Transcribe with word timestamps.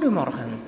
Goedemorgen. 0.00 0.60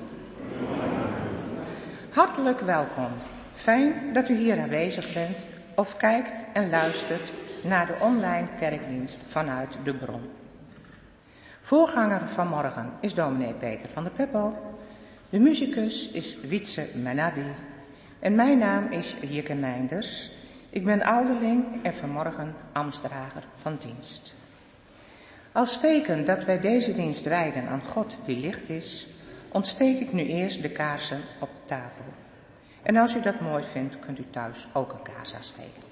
Hartelijk 2.09 2.59
welkom. 2.59 3.11
Fijn 3.53 4.13
dat 4.13 4.29
u 4.29 4.35
hier 4.35 4.59
aanwezig 4.59 5.13
bent 5.13 5.37
of 5.75 5.97
kijkt 5.97 6.45
en 6.53 6.69
luistert 6.69 7.31
naar 7.63 7.87
de 7.87 7.95
online 7.99 8.47
kerkdienst 8.59 9.21
vanuit 9.27 9.69
de 9.83 9.93
bron. 9.93 10.21
Voorganger 11.61 12.27
van 12.27 12.47
morgen 12.47 12.91
is 12.99 13.13
dominee 13.13 13.53
Peter 13.53 13.89
van 13.93 14.03
der 14.03 14.11
Peppel. 14.11 14.75
De 15.29 15.39
muzikus 15.39 16.09
is 16.09 16.37
Wietse 16.41 16.87
Menardi. 16.95 17.53
En 18.19 18.35
mijn 18.35 18.57
naam 18.57 18.91
is 18.91 19.15
Jieke 19.21 19.53
Meinders. 19.53 20.31
Ik 20.69 20.83
ben 20.83 21.03
ouderling 21.03 21.65
en 21.81 21.93
vanmorgen 21.93 22.55
ambtsdrager 22.71 23.43
van 23.61 23.77
dienst. 23.81 24.33
Als 25.51 25.79
teken 25.79 26.25
dat 26.25 26.45
wij 26.45 26.59
deze 26.59 26.93
dienst 26.93 27.25
wijden 27.25 27.67
aan 27.67 27.81
God 27.81 28.17
die 28.25 28.37
licht 28.37 28.69
is, 28.69 29.07
ontsteek 29.53 29.99
ik 29.99 30.13
nu 30.13 30.25
eerst 30.25 30.61
de 30.61 30.69
kaarsen 30.69 31.21
op 31.39 31.49
de 31.55 31.65
tafel. 31.65 32.05
En 32.83 32.97
als 32.97 33.15
u 33.15 33.21
dat 33.21 33.39
mooi 33.39 33.63
vindt, 33.71 33.99
kunt 33.99 34.19
u 34.19 34.25
thuis 34.29 34.67
ook 34.73 34.91
een 34.91 35.01
kaars 35.01 35.35
aansteken. 35.35 35.82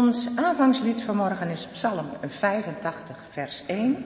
Ons 0.00 0.28
aanvangslied 0.36 1.02
vanmorgen 1.02 1.50
is 1.50 1.66
Psalm 1.66 2.06
85, 2.26 3.16
vers 3.30 3.62
1. 3.66 3.96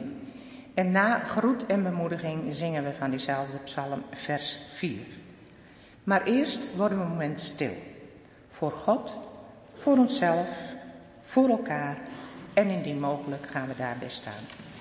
En 0.74 0.90
na 0.90 1.18
groet 1.18 1.66
en 1.66 1.82
bemoediging 1.82 2.54
zingen 2.54 2.84
we 2.84 2.92
van 2.92 3.10
diezelfde 3.10 3.58
psalm 3.58 4.02
vers 4.10 4.58
4. 4.72 4.98
Maar 6.04 6.22
eerst 6.22 6.76
worden 6.76 6.98
we 6.98 7.04
een 7.04 7.10
moment 7.10 7.40
stil. 7.40 7.76
Voor 8.48 8.70
God, 8.70 9.12
voor 9.74 9.98
onszelf, 9.98 10.48
voor 11.20 11.48
elkaar 11.48 11.96
en 12.54 12.68
indien 12.68 13.00
mogelijk 13.00 13.46
gaan 13.46 13.68
we 13.68 13.74
daarbij 13.76 14.10
staan. 14.10 14.73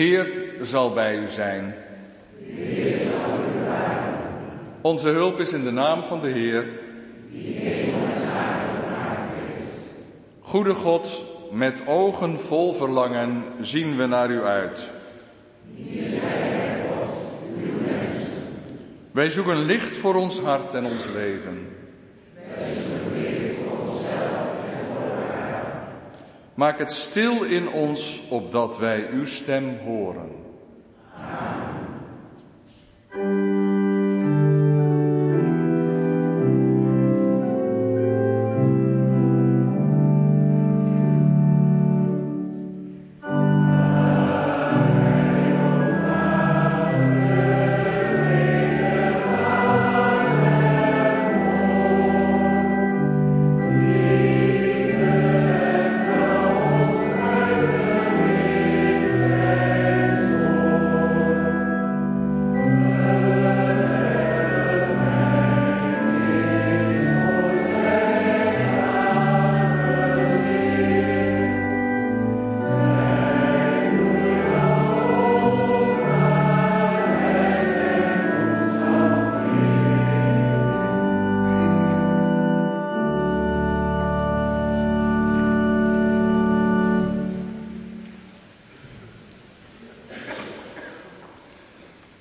Heer 0.00 0.26
zal 0.62 0.92
bij 0.92 1.18
u 1.18 1.28
zijn. 1.28 1.74
Onze 4.80 5.08
hulp 5.08 5.40
is 5.40 5.52
in 5.52 5.64
de 5.64 5.70
naam 5.70 6.04
van 6.04 6.20
de 6.20 6.28
Heer. 6.28 6.64
Goede 10.40 10.74
God, 10.74 11.22
met 11.52 11.86
ogen 11.86 12.40
vol 12.40 12.72
verlangen 12.72 13.42
zien 13.60 13.96
we 13.96 14.06
naar 14.06 14.30
u 14.30 14.42
uit. 14.42 14.90
Wij 19.10 19.30
zoeken 19.30 19.64
licht 19.64 19.96
voor 19.96 20.14
ons 20.14 20.38
hart 20.40 20.74
en 20.74 20.84
ons 20.84 21.06
leven. 21.14 21.68
Maak 26.60 26.78
het 26.78 26.92
stil 26.92 27.42
in 27.42 27.68
ons, 27.72 28.20
opdat 28.28 28.78
wij 28.78 29.08
uw 29.10 29.24
stem 29.24 29.78
horen. 29.84 30.39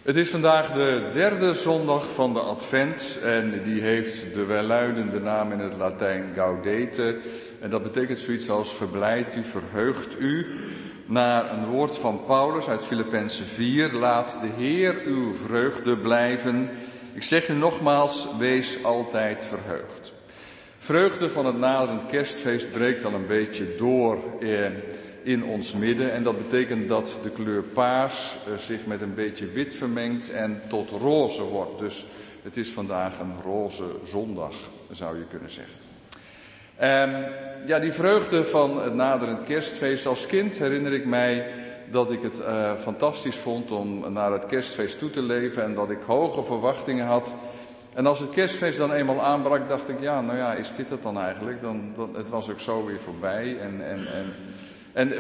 Het 0.09 0.17
is 0.17 0.29
vandaag 0.29 0.71
de 0.71 1.09
derde 1.13 1.53
zondag 1.53 2.13
van 2.13 2.33
de 2.33 2.39
Advent 2.39 3.17
en 3.23 3.63
die 3.63 3.81
heeft 3.81 4.33
de 4.33 4.45
welluidende 4.45 5.19
naam 5.19 5.51
in 5.51 5.59
het 5.59 5.73
Latijn 5.77 6.31
Gaudete. 6.35 7.17
En 7.59 7.69
dat 7.69 7.83
betekent 7.83 8.17
zoiets 8.17 8.49
als 8.49 8.73
verblijd 8.73 9.35
u, 9.35 9.43
verheugt 9.43 10.19
u. 10.19 10.47
Naar 11.05 11.51
een 11.51 11.65
woord 11.65 11.97
van 11.97 12.25
Paulus 12.25 12.67
uit 12.67 12.85
Filippenzen 12.85 13.45
4. 13.45 13.93
Laat 13.93 14.37
de 14.41 14.63
Heer 14.63 14.95
uw 15.05 15.33
vreugde 15.33 15.97
blijven. 15.97 16.69
Ik 17.13 17.23
zeg 17.23 17.49
u 17.49 17.53
nogmaals, 17.53 18.27
wees 18.37 18.83
altijd 18.83 19.45
verheugd. 19.45 20.13
Vreugde 20.77 21.29
van 21.29 21.45
het 21.45 21.57
naderend 21.57 22.05
kerstfeest 22.05 22.71
breekt 22.71 23.05
al 23.05 23.13
een 23.13 23.27
beetje 23.27 23.75
door. 23.77 24.17
Eh, 24.39 24.65
in 25.23 25.43
ons 25.43 25.73
midden. 25.73 26.11
En 26.11 26.23
dat 26.23 26.37
betekent 26.37 26.87
dat 26.87 27.17
de 27.23 27.29
kleur 27.29 27.63
paars 27.63 28.35
eh, 28.47 28.57
zich 28.57 28.85
met 28.85 29.01
een 29.01 29.13
beetje 29.13 29.51
wit 29.51 29.75
vermengt 29.75 30.31
en 30.31 30.61
tot 30.67 30.89
roze 30.89 31.43
wordt. 31.43 31.79
Dus 31.79 32.05
het 32.43 32.57
is 32.57 32.69
vandaag 32.69 33.19
een 33.19 33.41
roze 33.43 33.85
zondag, 34.05 34.55
zou 34.91 35.17
je 35.17 35.25
kunnen 35.29 35.51
zeggen. 35.51 35.77
En 36.75 37.31
ja, 37.65 37.79
die 37.79 37.93
vreugde 37.93 38.45
van 38.45 38.81
het 38.81 38.93
naderend 38.93 39.43
kerstfeest. 39.43 40.05
Als 40.05 40.25
kind 40.25 40.57
herinner 40.57 40.93
ik 40.93 41.05
mij 41.05 41.45
dat 41.91 42.11
ik 42.11 42.21
het 42.21 42.39
uh, 42.39 42.71
fantastisch 42.75 43.35
vond 43.35 43.71
om 43.71 44.13
naar 44.13 44.31
het 44.31 44.45
kerstfeest 44.45 44.99
toe 44.99 45.09
te 45.09 45.21
leven 45.21 45.63
en 45.63 45.75
dat 45.75 45.89
ik 45.89 46.01
hoge 46.05 46.43
verwachtingen 46.43 47.05
had. 47.05 47.35
En 47.93 48.05
als 48.05 48.19
het 48.19 48.29
kerstfeest 48.29 48.77
dan 48.77 48.93
eenmaal 48.93 49.21
aanbrak, 49.21 49.69
dacht 49.69 49.89
ik, 49.89 49.99
ja, 49.99 50.21
nou 50.21 50.37
ja, 50.37 50.53
is 50.53 50.75
dit 50.75 50.89
het 50.89 51.03
dan 51.03 51.19
eigenlijk? 51.19 51.61
Dan, 51.61 51.91
dan, 51.95 52.09
het 52.15 52.29
was 52.29 52.49
ook 52.49 52.59
zo 52.59 52.85
weer 52.85 52.99
voorbij 52.99 53.57
en, 53.59 53.85
en, 53.85 54.07
en 54.13 54.33
en 54.99 55.13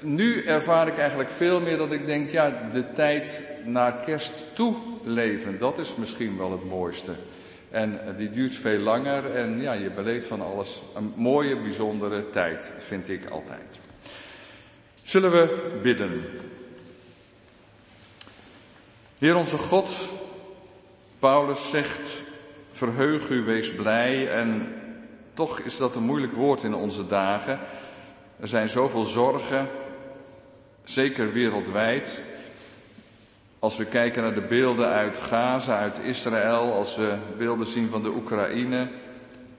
nu 0.00 0.44
ervaar 0.44 0.86
ik 0.86 0.98
eigenlijk 0.98 1.30
veel 1.30 1.60
meer 1.60 1.76
dat 1.76 1.92
ik 1.92 2.06
denk, 2.06 2.30
ja, 2.30 2.68
de 2.72 2.92
tijd 2.92 3.44
naar 3.64 3.92
kerst 3.92 4.32
toe 4.52 4.76
leven, 5.04 5.58
dat 5.58 5.78
is 5.78 5.96
misschien 5.96 6.36
wel 6.38 6.52
het 6.52 6.64
mooiste. 6.64 7.12
En 7.70 8.00
die 8.16 8.30
duurt 8.30 8.54
veel 8.54 8.78
langer 8.78 9.36
en 9.36 9.60
ja, 9.60 9.72
je 9.72 9.90
beleeft 9.90 10.26
van 10.26 10.40
alles 10.40 10.82
een 10.96 11.12
mooie, 11.16 11.56
bijzondere 11.56 12.30
tijd, 12.30 12.72
vind 12.78 13.08
ik 13.08 13.30
altijd. 13.30 13.80
Zullen 15.02 15.30
we 15.30 15.78
bidden? 15.82 16.24
Heer 19.18 19.36
onze 19.36 19.58
God, 19.58 19.98
Paulus 21.18 21.68
zegt, 21.70 22.22
verheug 22.72 23.28
u, 23.28 23.42
wees 23.42 23.74
blij 23.74 24.30
en 24.30 24.74
toch 25.32 25.58
is 25.60 25.76
dat 25.76 25.94
een 25.94 26.02
moeilijk 26.02 26.32
woord 26.32 26.62
in 26.62 26.74
onze 26.74 27.06
dagen. 27.06 27.58
Er 28.40 28.48
zijn 28.48 28.68
zoveel 28.68 29.04
zorgen, 29.04 29.68
zeker 30.84 31.32
wereldwijd. 31.32 32.20
Als 33.58 33.76
we 33.76 33.84
kijken 33.84 34.22
naar 34.22 34.34
de 34.34 34.46
beelden 34.46 34.88
uit 34.88 35.16
Gaza, 35.16 35.78
uit 35.78 35.98
Israël, 35.98 36.72
als 36.72 36.96
we 36.96 37.18
beelden 37.38 37.66
zien 37.66 37.88
van 37.88 38.02
de 38.02 38.08
Oekraïne, 38.08 38.88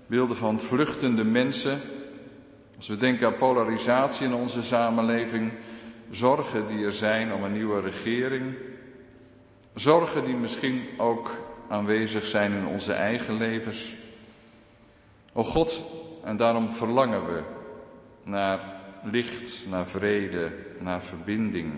beelden 0.08 0.36
van 0.36 0.60
vluchtende 0.60 1.24
mensen. 1.24 1.82
Als 2.78 2.88
we 2.88 2.98
denken 2.98 3.28
aan 3.28 3.36
polarisatie 3.36 4.26
in 4.26 4.34
onze 4.34 4.64
samenleving, 4.64 5.52
zorgen 6.10 6.68
die 6.68 6.86
er 6.86 6.94
zijn 6.94 7.34
om 7.34 7.44
een 7.44 7.54
nieuwe 7.54 7.82
regering. 7.82 8.56
Zorgen 9.74 10.26
die 10.26 10.36
misschien 10.36 10.84
ook 10.98 11.32
aanwezig 11.70 12.26
zijn 12.26 12.52
in 12.52 12.66
onze 12.66 12.94
eigen 12.94 13.38
levens. 13.38 13.94
O 15.34 15.44
God, 15.44 15.82
en 16.24 16.38
daarom 16.38 16.74
verlangen 16.74 17.26
we 17.26 17.55
naar 18.26 18.82
licht, 19.04 19.66
naar 19.70 19.86
vrede, 19.86 20.52
naar 20.80 21.04
verbinding. 21.04 21.74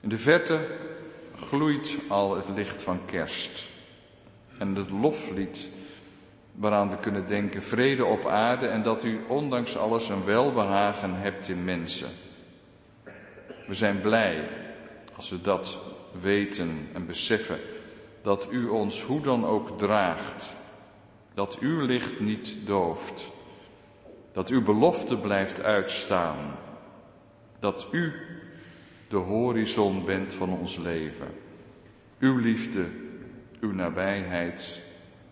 In 0.00 0.08
de 0.08 0.18
verte 0.18 0.58
gloeit 1.36 1.94
al 2.08 2.36
het 2.36 2.48
licht 2.48 2.82
van 2.82 3.04
kerst. 3.04 3.68
En 4.58 4.74
het 4.74 4.90
loflied 4.90 5.68
waaraan 6.52 6.90
we 6.90 6.96
kunnen 6.98 7.26
denken, 7.26 7.62
vrede 7.62 8.04
op 8.04 8.26
aarde 8.26 8.66
en 8.66 8.82
dat 8.82 9.04
u 9.04 9.20
ondanks 9.28 9.76
alles 9.76 10.08
een 10.08 10.24
welbehagen 10.24 11.14
hebt 11.14 11.48
in 11.48 11.64
mensen. 11.64 12.08
We 13.66 13.74
zijn 13.74 14.00
blij 14.00 14.48
als 15.16 15.30
we 15.30 15.40
dat 15.40 15.78
weten 16.20 16.88
en 16.92 17.06
beseffen, 17.06 17.58
dat 18.22 18.48
u 18.50 18.66
ons 18.66 19.02
hoe 19.02 19.20
dan 19.20 19.44
ook 19.44 19.78
draagt, 19.78 20.54
dat 21.34 21.58
uw 21.58 21.86
licht 21.86 22.20
niet 22.20 22.56
dooft, 22.64 23.30
dat 24.36 24.48
uw 24.48 24.62
belofte 24.62 25.16
blijft 25.18 25.62
uitstaan. 25.62 26.36
Dat 27.58 27.86
u 27.90 28.12
de 29.08 29.16
horizon 29.16 30.04
bent 30.04 30.34
van 30.34 30.48
ons 30.48 30.76
leven. 30.76 31.34
Uw 32.18 32.36
liefde, 32.36 32.86
uw 33.60 33.72
nabijheid, 33.72 34.82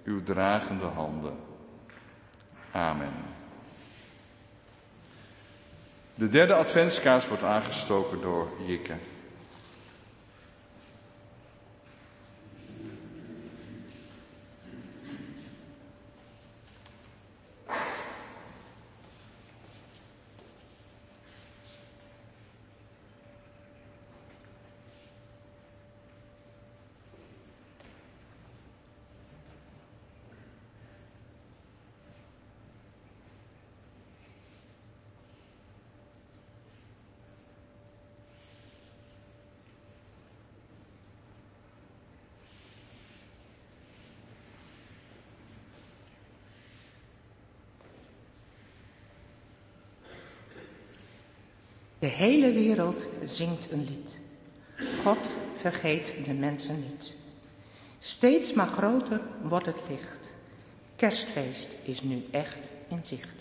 uw 0.05 0.23
dragende 0.23 0.85
handen. 0.85 1.37
Amen. 2.73 3.13
De 6.15 6.29
derde 6.29 6.55
adventskaars 6.55 7.29
wordt 7.29 7.43
aangestoken 7.43 8.21
door 8.21 8.49
Jikke. 8.67 8.95
De 52.05 52.11
hele 52.11 52.53
wereld 52.53 53.03
zingt 53.25 53.71
een 53.71 53.85
lied. 53.85 54.19
God 55.03 55.19
vergeet 55.57 56.13
de 56.25 56.33
mensen 56.33 56.85
niet. 56.91 57.13
Steeds 57.99 58.53
maar 58.53 58.67
groter 58.67 59.21
wordt 59.43 59.67
het 59.67 59.81
licht. 59.89 60.33
Kerstfeest 60.97 61.69
is 61.83 62.03
nu 62.03 62.25
echt 62.31 62.59
in 62.89 62.99
zicht. 63.03 63.35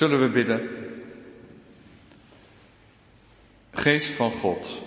Zullen 0.00 0.20
we 0.20 0.28
bidden? 0.28 0.68
Geest 3.70 4.10
van 4.10 4.30
God, 4.30 4.80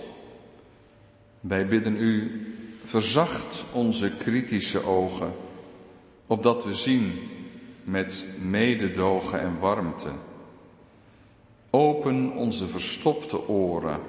wij 1.40 1.66
bidden 1.66 1.96
u, 1.96 2.46
verzacht 2.84 3.64
onze 3.72 4.16
kritische 4.16 4.86
ogen, 4.86 5.32
opdat 6.26 6.64
we 6.64 6.74
zien 6.74 7.12
met 7.84 8.26
mededogen 8.40 9.40
en 9.40 9.58
warmte. 9.58 10.10
Open 11.70 12.32
onze 12.32 12.66
verstopte 12.68 13.48
oren, 13.48 14.00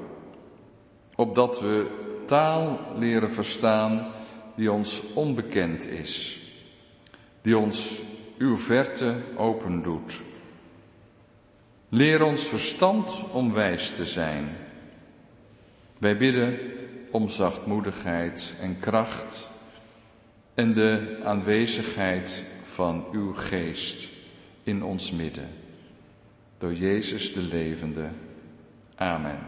opdat 1.15 1.60
we 1.60 1.86
taal 2.26 2.80
leren 2.98 3.34
verstaan 3.34 4.12
die 4.56 4.72
ons 4.72 5.04
onbekend 5.13 5.88
is, 5.88 6.39
die 7.41 7.58
ons 7.58 7.91
uw 8.38 8.58
verte 8.58 9.15
opendoet. 9.36 10.34
Leer 11.95 12.23
ons 12.23 12.43
verstand 12.47 13.29
om 13.31 13.53
wijs 13.53 13.91
te 13.95 14.05
zijn. 14.05 14.58
Wij 15.97 16.17
bidden 16.17 16.60
om 17.12 17.29
zachtmoedigheid 17.29 18.53
en 18.62 18.79
kracht 18.79 19.49
en 20.53 20.73
de 20.73 21.19
aanwezigheid 21.23 22.43
van 22.65 23.05
uw 23.12 23.34
geest 23.34 24.10
in 24.63 24.84
ons 24.84 25.12
midden. 25.12 25.49
Door 26.58 26.73
Jezus 26.73 27.34
de 27.34 27.41
levende. 27.41 28.10
Amen. 28.95 29.39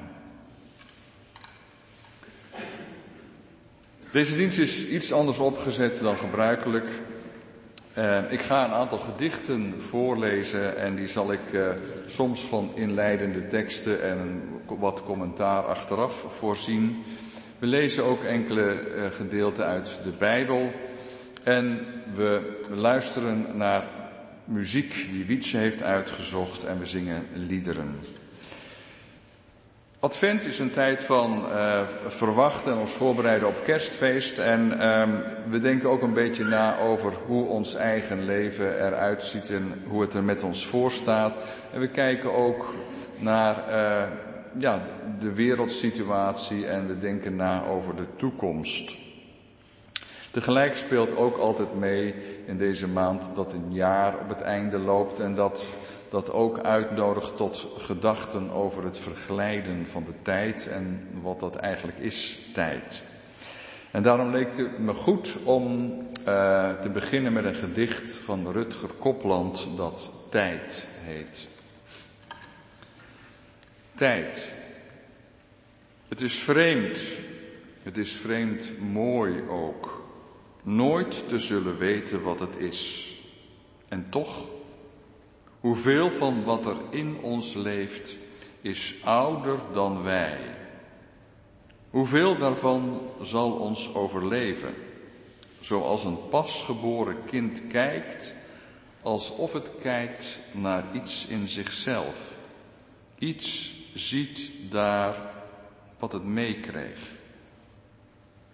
Deze 4.11 4.35
dienst 4.35 4.57
is 4.57 4.87
iets 4.87 5.11
anders 5.11 5.39
opgezet 5.39 5.99
dan 5.99 6.17
gebruikelijk. 6.17 6.89
Uh, 7.97 8.31
ik 8.31 8.41
ga 8.41 8.65
een 8.65 8.71
aantal 8.71 8.97
gedichten 8.97 9.75
voorlezen 9.81 10.77
en 10.77 10.95
die 10.95 11.07
zal 11.07 11.31
ik 11.31 11.51
uh, 11.51 11.69
soms 12.07 12.41
van 12.41 12.71
inleidende 12.75 13.43
teksten 13.43 14.03
en 14.03 14.41
wat 14.65 15.03
commentaar 15.03 15.63
achteraf 15.63 16.15
voorzien. 16.15 17.03
We 17.59 17.65
lezen 17.65 18.03
ook 18.03 18.23
enkele 18.23 18.95
uh, 18.95 19.05
gedeelten 19.05 19.65
uit 19.65 19.97
de 20.03 20.11
Bijbel 20.17 20.71
en 21.43 21.79
we 22.15 22.61
luisteren 22.69 23.45
naar 23.53 23.87
muziek 24.43 25.07
die 25.11 25.25
Wietse 25.25 25.57
heeft 25.57 25.81
uitgezocht 25.81 26.63
en 26.63 26.79
we 26.79 26.85
zingen 26.85 27.25
liederen. 27.33 27.95
Advent 29.99 30.45
is 30.45 30.59
een 30.59 30.71
tijd 30.71 31.01
van 31.01 31.45
uh, 31.45 31.81
verwachten 32.07 32.71
en 32.71 32.77
ons 32.77 32.91
voorbereiden 32.91 33.47
op 33.47 33.63
kerstfeest. 33.63 34.37
En 34.37 34.73
uh, 34.73 35.03
we 35.49 35.59
denken 35.59 35.89
ook 35.89 36.01
een 36.01 36.13
beetje 36.13 36.43
na 36.43 36.79
over 36.79 37.13
hoe 37.25 37.47
ons 37.47 37.75
eigen 37.75 38.25
leven 38.25 38.85
eruit 38.85 39.23
ziet 39.23 39.49
en 39.49 39.83
hoe 39.87 40.01
het 40.01 40.13
er 40.13 40.23
met 40.23 40.43
ons 40.43 40.67
voor 40.67 40.91
staat. 40.91 41.37
En 41.73 41.79
we 41.79 41.87
kijken 41.87 42.33
ook 42.33 42.73
naar 43.17 43.55
uh, 43.69 44.03
ja, 44.57 44.81
de 45.19 45.33
wereldsituatie 45.33 46.67
en 46.67 46.87
we 46.87 46.97
denken 46.97 47.35
na 47.35 47.65
over 47.65 47.95
de 47.95 48.07
toekomst. 48.15 48.95
Tegelijk 50.31 50.77
speelt 50.77 51.15
ook 51.15 51.37
altijd 51.37 51.75
mee 51.79 52.15
in 52.45 52.57
deze 52.57 52.87
maand 52.87 53.29
dat 53.35 53.53
een 53.53 53.73
jaar 53.73 54.17
op 54.19 54.29
het 54.29 54.41
einde 54.41 54.77
loopt 54.77 55.19
en 55.19 55.35
dat 55.35 55.67
dat 56.09 56.31
ook 56.31 56.59
uitnodigt 56.59 57.37
tot 57.37 57.67
gedachten 57.77 58.51
over 58.51 58.83
het 58.83 58.97
verglijden 58.97 59.87
van 59.87 60.03
de 60.03 60.13
tijd 60.21 60.67
en 60.67 61.07
wat 61.21 61.39
dat 61.39 61.55
eigenlijk 61.55 61.97
is, 61.97 62.39
tijd. 62.53 63.01
En 63.91 64.03
daarom 64.03 64.31
leek 64.31 64.57
het 64.57 64.79
me 64.79 64.93
goed 64.93 65.37
om 65.43 65.91
uh, 66.27 66.73
te 66.73 66.89
beginnen 66.89 67.33
met 67.33 67.45
een 67.45 67.55
gedicht 67.55 68.15
van 68.15 68.51
Rutger 68.51 68.89
Kopland 68.99 69.67
dat 69.75 70.11
Tijd 70.29 70.87
heet. 71.01 71.47
Tijd. 73.95 74.53
Het 76.07 76.21
is 76.21 76.35
vreemd. 76.35 76.99
Het 77.83 77.97
is 77.97 78.11
vreemd 78.11 78.79
mooi 78.79 79.43
ook. 79.49 80.05
Nooit 80.63 81.23
te 81.29 81.39
zullen 81.39 81.77
weten 81.77 82.23
wat 82.23 82.39
het 82.39 82.55
is. 82.57 83.11
En 83.89 84.07
toch 84.09 84.45
Hoeveel 85.67 86.09
van 86.09 86.43
wat 86.43 86.65
er 86.65 86.77
in 86.89 87.17
ons 87.21 87.53
leeft 87.53 88.17
is 88.61 89.01
ouder 89.03 89.59
dan 89.73 90.03
wij? 90.03 90.39
Hoeveel 91.89 92.37
daarvan 92.37 93.01
zal 93.21 93.51
ons 93.51 93.93
overleven? 93.93 94.73
Zoals 95.59 96.03
een 96.03 96.29
pasgeboren 96.29 97.25
kind 97.25 97.67
kijkt, 97.67 98.33
alsof 99.01 99.53
het 99.53 99.69
kijkt 99.81 100.39
naar 100.51 100.83
iets 100.93 101.25
in 101.25 101.47
zichzelf. 101.47 102.37
Iets 103.17 103.75
ziet 103.93 104.51
daar 104.69 105.33
wat 105.99 106.11
het 106.11 106.23
meekreeg. 106.23 106.99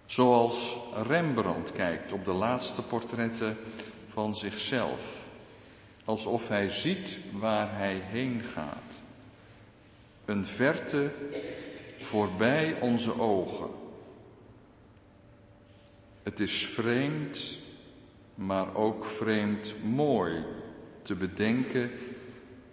Zoals 0.06 0.76
Rembrandt 1.06 1.72
kijkt 1.72 2.12
op 2.12 2.24
de 2.24 2.32
laatste 2.32 2.82
portretten 2.82 3.56
van 4.08 4.36
zichzelf 4.36 5.23
alsof 6.04 6.48
hij 6.48 6.70
ziet 6.70 7.18
waar 7.32 7.76
hij 7.76 8.00
heen 8.04 8.42
gaat. 8.42 9.02
Een 10.24 10.44
verte 10.44 11.10
voorbij 12.00 12.80
onze 12.80 13.20
ogen. 13.20 13.68
Het 16.22 16.40
is 16.40 16.66
vreemd, 16.66 17.58
maar 18.34 18.74
ook 18.74 19.04
vreemd 19.04 19.74
mooi 19.82 20.44
te 21.02 21.14
bedenken 21.14 21.90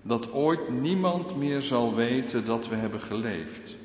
dat 0.02 0.32
ooit 0.32 0.70
niemand 0.70 1.36
meer 1.36 1.62
zal 1.62 1.96
weten 1.96 2.46
dat 2.46 2.68
we 2.68 2.76
hebben 2.76 3.00
geleefd. 3.00 3.76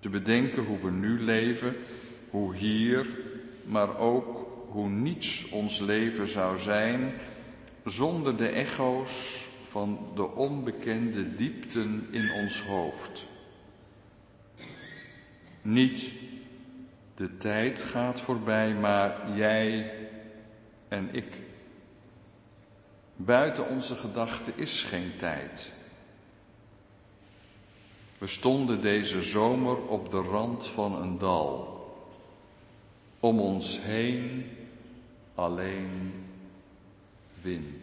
Te 0.00 0.08
bedenken 0.08 0.64
hoe 0.64 0.78
we 0.78 0.90
nu 0.90 1.20
leven, 1.20 1.76
hoe 2.30 2.56
hier, 2.56 3.06
maar 3.64 3.98
ook 3.98 4.46
hoe 4.68 4.88
niets 4.88 5.48
ons 5.48 5.78
leven 5.78 6.28
zou 6.28 6.58
zijn 6.58 7.12
zonder 7.90 8.36
de 8.36 8.48
echo's 8.48 9.46
van 9.68 9.98
de 10.14 10.30
onbekende 10.30 11.34
diepten 11.34 12.08
in 12.10 12.32
ons 12.32 12.62
hoofd. 12.62 13.26
Niet 15.62 16.12
de 17.14 17.36
tijd 17.36 17.82
gaat 17.82 18.20
voorbij, 18.20 18.74
maar 18.74 19.36
jij 19.36 19.92
en 20.88 21.14
ik. 21.14 21.36
Buiten 23.16 23.68
onze 23.68 23.96
gedachten 23.96 24.52
is 24.56 24.82
geen 24.82 25.12
tijd. 25.18 25.72
We 28.18 28.26
stonden 28.26 28.80
deze 28.80 29.22
zomer 29.22 29.86
op 29.86 30.10
de 30.10 30.20
rand 30.20 30.66
van 30.66 31.02
een 31.02 31.18
dal. 31.18 31.76
Om 33.20 33.40
ons 33.40 33.80
heen 33.82 34.50
alleen 35.34 36.12
wind. 37.42 37.77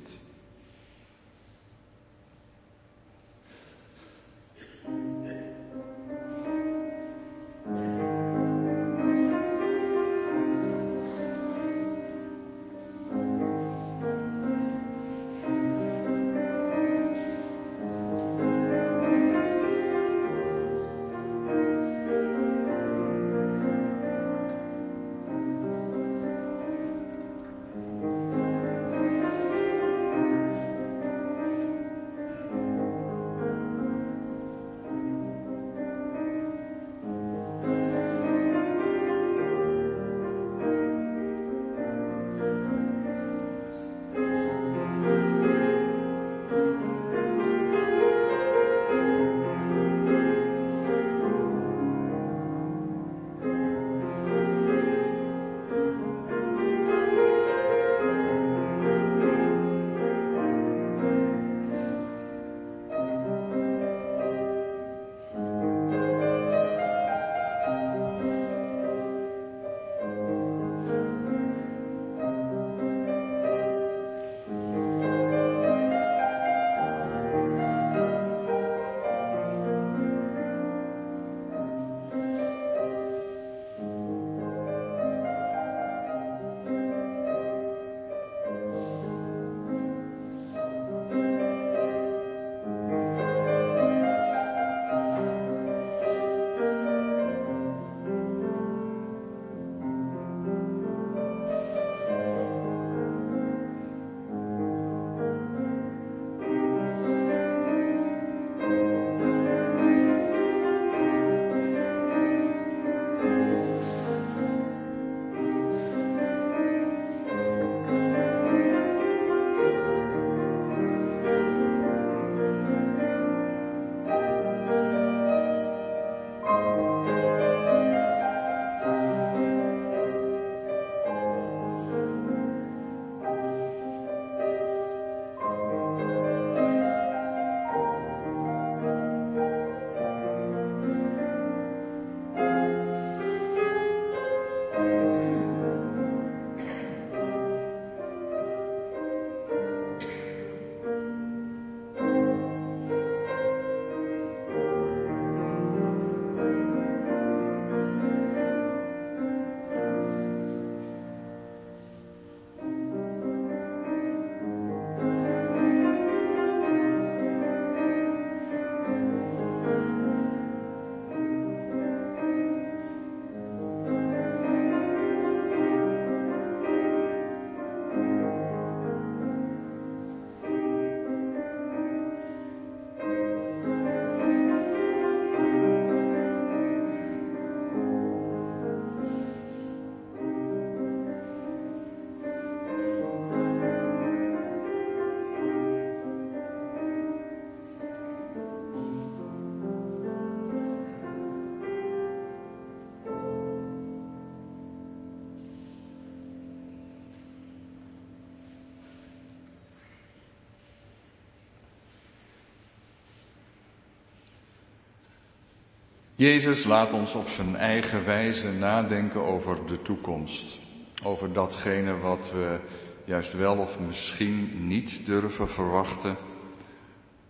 Jezus 216.18 216.64
laat 216.64 216.94
ons 216.94 217.14
op 217.14 217.28
zijn 217.28 217.56
eigen 217.56 218.06
wijze 218.06 218.52
nadenken 218.52 219.22
over 219.22 219.66
de 219.66 219.82
toekomst. 219.82 220.60
Over 221.04 221.34
datgene 221.34 221.98
wat 221.98 222.32
we 222.32 222.60
juist 223.06 223.34
wel 223.34 223.58
of 223.58 223.80
misschien 223.80 224.68
niet 224.68 225.06
durven 225.06 225.50
verwachten. 225.50 226.18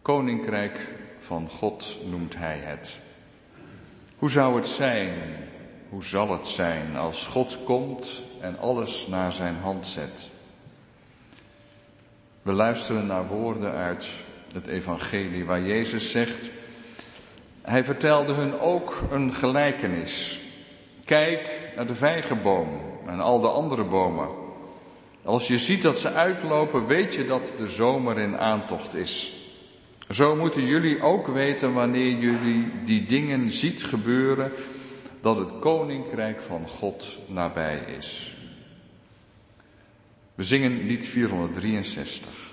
Koninkrijk 0.02 0.80
van 1.19 1.50
God 1.50 1.98
noemt 2.10 2.38
hij 2.38 2.58
het. 2.58 3.00
Hoe 4.17 4.32
zou 4.32 4.56
het 4.56 4.67
zijn, 4.67 5.13
hoe 5.89 6.04
zal 6.04 6.32
het 6.32 6.48
zijn 6.48 6.95
als 6.95 7.26
God 7.26 7.58
komt 7.63 8.21
en 8.41 8.60
alles 8.60 9.08
naar 9.08 9.34
zijn 9.34 9.56
hand 9.56 9.88
zet? 9.88 10.30
We 12.41 12.52
luisteren 12.52 13.06
naar 13.06 13.28
woorden 13.28 13.71
uit 13.71 14.15
het 14.54 14.67
evangelie 14.67 15.45
waar 15.45 15.62
Jezus 15.62 16.12
zegt, 16.12 16.50
hij 17.65 17.84
vertelde 17.84 18.34
hun 18.34 18.60
ook 18.60 19.01
een 19.12 19.34
gelijkenis. 19.34 20.39
Kijk 21.06 21.71
naar 21.75 21.88
de 21.88 21.95
vijgenboom 21.95 22.67
en 23.06 23.19
al 23.19 23.41
de 23.41 23.47
andere 23.47 23.84
bomen. 23.84 24.30
Als 25.23 25.47
je 25.47 25.58
ziet 25.58 25.82
dat 25.82 25.97
ze 25.97 26.12
uitlopen, 26.12 26.88
weet 26.88 27.15
je 27.15 27.25
dat 27.25 27.54
de 27.58 27.69
zomer 27.69 28.17
in 28.17 28.38
aantocht 28.38 28.95
is. 28.95 29.34
Zo 30.10 30.36
moeten 30.36 30.65
jullie 30.65 31.01
ook 31.01 31.28
weten 31.28 31.73
wanneer 31.73 32.17
jullie 32.17 32.71
die 32.84 33.06
dingen 33.06 33.51
ziet 33.51 33.84
gebeuren, 33.84 34.51
dat 35.21 35.38
het 35.38 35.60
koninkrijk 35.60 36.41
van 36.41 36.67
God 36.67 37.17
nabij 37.28 37.84
is. 37.97 38.36
We 40.36 40.43
zingen 40.43 40.86
lied 40.86 41.08
463. 41.08 42.44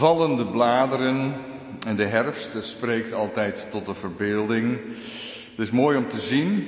Vallende 0.00 0.46
bladeren 0.46 1.34
en 1.86 1.96
de 1.96 2.06
herfst 2.06 2.64
spreekt 2.64 3.12
altijd 3.12 3.68
tot 3.70 3.86
de 3.86 3.94
verbeelding. 3.94 4.78
Het 5.50 5.58
is 5.58 5.70
mooi 5.70 5.96
om 5.96 6.08
te 6.08 6.18
zien. 6.18 6.66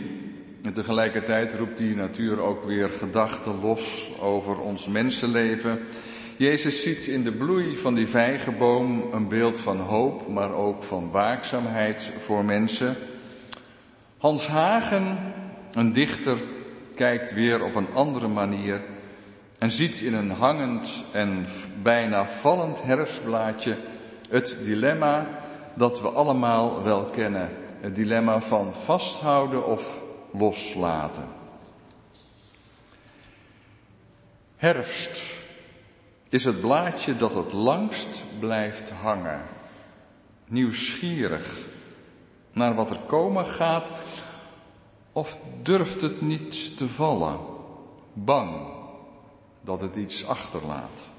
En 0.63 0.73
tegelijkertijd 0.73 1.55
roept 1.55 1.79
die 1.79 1.97
natuur 1.97 2.41
ook 2.41 2.65
weer 2.65 2.89
gedachten 2.89 3.61
los 3.61 4.13
over 4.21 4.61
ons 4.61 4.87
mensenleven. 4.87 5.81
Jezus 6.37 6.83
ziet 6.83 7.07
in 7.07 7.23
de 7.23 7.33
bloei 7.33 7.77
van 7.77 7.95
die 7.95 8.07
vijgenboom 8.07 9.13
een 9.13 9.29
beeld 9.29 9.61
van 9.61 9.79
hoop, 9.79 10.29
maar 10.29 10.53
ook 10.53 10.83
van 10.83 11.11
waakzaamheid 11.11 12.13
voor 12.19 12.45
mensen. 12.45 12.97
Hans 14.19 14.47
Hagen, 14.47 15.19
een 15.73 15.93
dichter, 15.93 16.39
kijkt 16.95 17.35
weer 17.35 17.63
op 17.63 17.75
een 17.75 17.93
andere 17.95 18.29
manier 18.29 18.81
en 19.63 19.71
ziet 19.71 19.99
in 19.99 20.15
een 20.15 20.31
hangend 20.31 21.05
en 21.13 21.47
bijna 21.83 22.29
vallend 22.29 22.83
herfstblaadje 22.83 23.79
het 24.29 24.57
dilemma 24.63 25.29
dat 25.75 26.01
we 26.01 26.09
allemaal 26.09 26.83
wel 26.83 27.05
kennen. 27.05 27.51
Het 27.81 27.95
dilemma 27.95 28.41
van 28.41 28.75
vasthouden 28.75 29.67
of 29.67 30.01
loslaten. 30.33 31.29
Herfst 34.57 35.37
is 36.29 36.45
het 36.45 36.61
blaadje 36.61 37.17
dat 37.17 37.35
het 37.35 37.53
langst 37.53 38.23
blijft 38.39 38.91
hangen. 38.91 39.43
nieuwsgierig 40.47 41.61
naar 42.53 42.75
wat 42.75 42.91
er 42.91 43.01
komen 43.07 43.47
gaat, 43.47 43.91
of 45.13 45.39
durft 45.63 46.01
het 46.01 46.21
niet 46.21 46.77
te 46.77 46.89
vallen, 46.89 47.39
bang 48.13 48.72
dat 49.63 49.81
het 49.81 49.97
iets 49.97 50.27
achterlaat? 50.27 51.11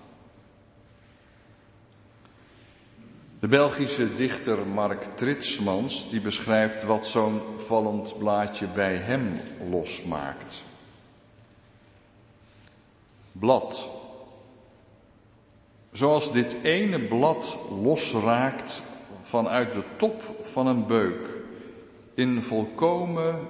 De 3.40 3.48
Belgische 3.48 4.16
dichter 4.16 4.68
Mark 4.68 5.04
Tritsmans 5.04 6.10
die 6.10 6.22
beschrijft 6.22 6.84
wat 6.84 7.06
zo'n 7.06 7.42
vallend 7.58 8.18
blaadje 8.18 8.68
bij 8.68 8.96
hem 8.96 9.40
losmaakt. 9.70 10.64
Blad. 13.32 13.88
Zoals 15.92 16.32
dit 16.32 16.56
ene 16.62 17.08
blad 17.08 17.58
losraakt 17.82 18.84
vanuit 19.24 19.74
de 19.74 19.84
top 19.98 20.22
van 20.42 20.68
een 20.68 20.88
beuk, 20.88 21.28
in 22.14 22.44
volkomen 22.44 23.48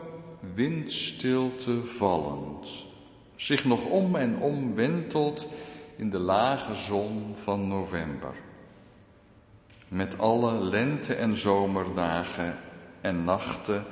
windstilte 0.54 1.86
vallend, 1.86 2.86
zich 3.44 3.66
nog 3.66 3.86
om 3.86 4.16
en 4.16 4.38
om 4.38 4.76
wentelt 4.76 5.48
in 5.96 6.10
de 6.10 6.20
lage 6.20 6.76
zon 6.76 7.34
van 7.36 7.68
november 7.68 8.34
met 9.88 10.20
alle 10.20 10.54
lente- 10.64 11.14
en 11.14 11.38
zomerdagen 11.38 12.56
en 13.02 13.24
nachten 13.24 13.84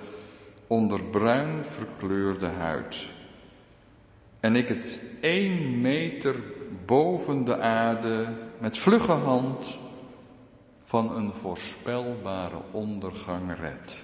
onder 0.67 1.03
bruin 1.03 1.65
verkleurde 1.65 2.47
huid. 2.47 3.13
En 4.39 4.55
ik 4.55 4.67
het 4.67 5.01
één 5.21 5.81
meter 5.81 6.35
boven 6.85 7.45
de 7.45 7.59
aarde 7.59 8.27
met 8.57 8.77
vlugge 8.77 9.11
hand 9.11 9.77
van 10.85 11.15
een 11.15 11.33
voorspelbare 11.33 12.61
ondergang 12.71 13.59
red. 13.59 14.03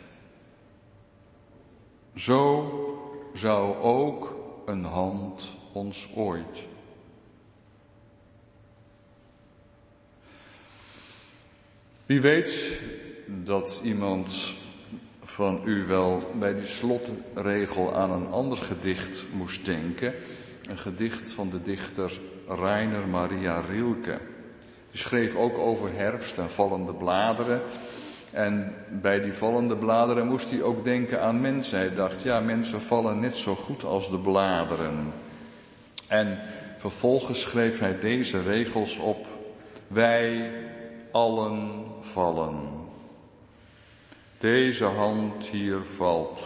Zo 2.15 2.71
zou 3.33 3.75
ook 3.75 4.36
een 4.67 4.83
hand 4.83 5.55
ons 5.73 6.09
ooit 6.15 6.67
Wie 12.07 12.21
weet 12.21 12.79
dat 13.25 13.81
iemand 13.83 14.53
van 15.23 15.61
u 15.63 15.85
wel 15.85 16.31
bij 16.39 16.55
die 16.55 16.65
slotregel 16.65 17.95
aan 17.95 18.11
een 18.11 18.27
ander 18.27 18.57
gedicht 18.57 19.25
moest 19.33 19.65
denken. 19.65 20.13
Een 20.65 20.77
gedicht 20.77 21.31
van 21.31 21.49
de 21.49 21.61
dichter 21.61 22.19
Rainer 22.47 23.07
Maria 23.07 23.59
Rilke. 23.59 24.19
Die 24.91 24.99
schreef 24.99 25.35
ook 25.35 25.57
over 25.57 25.93
herfst 25.93 26.37
en 26.37 26.49
vallende 26.49 26.93
bladeren. 26.93 27.61
En 28.31 28.73
bij 28.89 29.21
die 29.21 29.33
vallende 29.33 29.75
bladeren 29.75 30.27
moest 30.27 30.51
hij 30.51 30.61
ook 30.61 30.83
denken 30.83 31.21
aan 31.21 31.41
mensen. 31.41 31.77
Hij 31.77 31.93
dacht, 31.93 32.23
ja, 32.23 32.39
mensen 32.39 32.81
vallen 32.81 33.19
net 33.19 33.35
zo 33.35 33.55
goed 33.55 33.83
als 33.83 34.09
de 34.09 34.19
bladeren. 34.19 35.13
En 36.07 36.39
vervolgens 36.77 37.41
schreef 37.41 37.79
hij 37.79 37.99
deze 37.99 38.41
regels 38.41 38.97
op. 38.97 39.27
Wij 39.87 40.51
allen 41.11 41.85
vallen. 41.99 42.59
Deze 44.39 44.85
hand 44.85 45.45
hier 45.45 45.79
valt. 45.85 46.41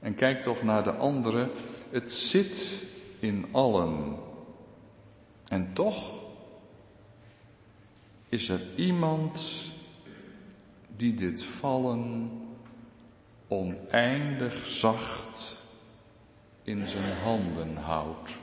En 0.00 0.14
kijk 0.14 0.42
toch 0.42 0.62
naar 0.62 0.82
de 0.82 0.94
andere. 0.94 1.50
Het 1.90 2.12
zit 2.12 2.84
in 3.18 3.46
allen. 3.50 4.16
En 5.48 5.70
toch 5.72 6.19
is 8.30 8.48
er 8.48 8.60
iemand 8.74 9.70
die 10.96 11.14
dit 11.14 11.44
vallen 11.44 12.30
oneindig 13.48 14.66
zacht 14.66 15.56
in 16.62 16.88
zijn 16.88 17.16
handen 17.22 17.76
houdt. 17.76 18.38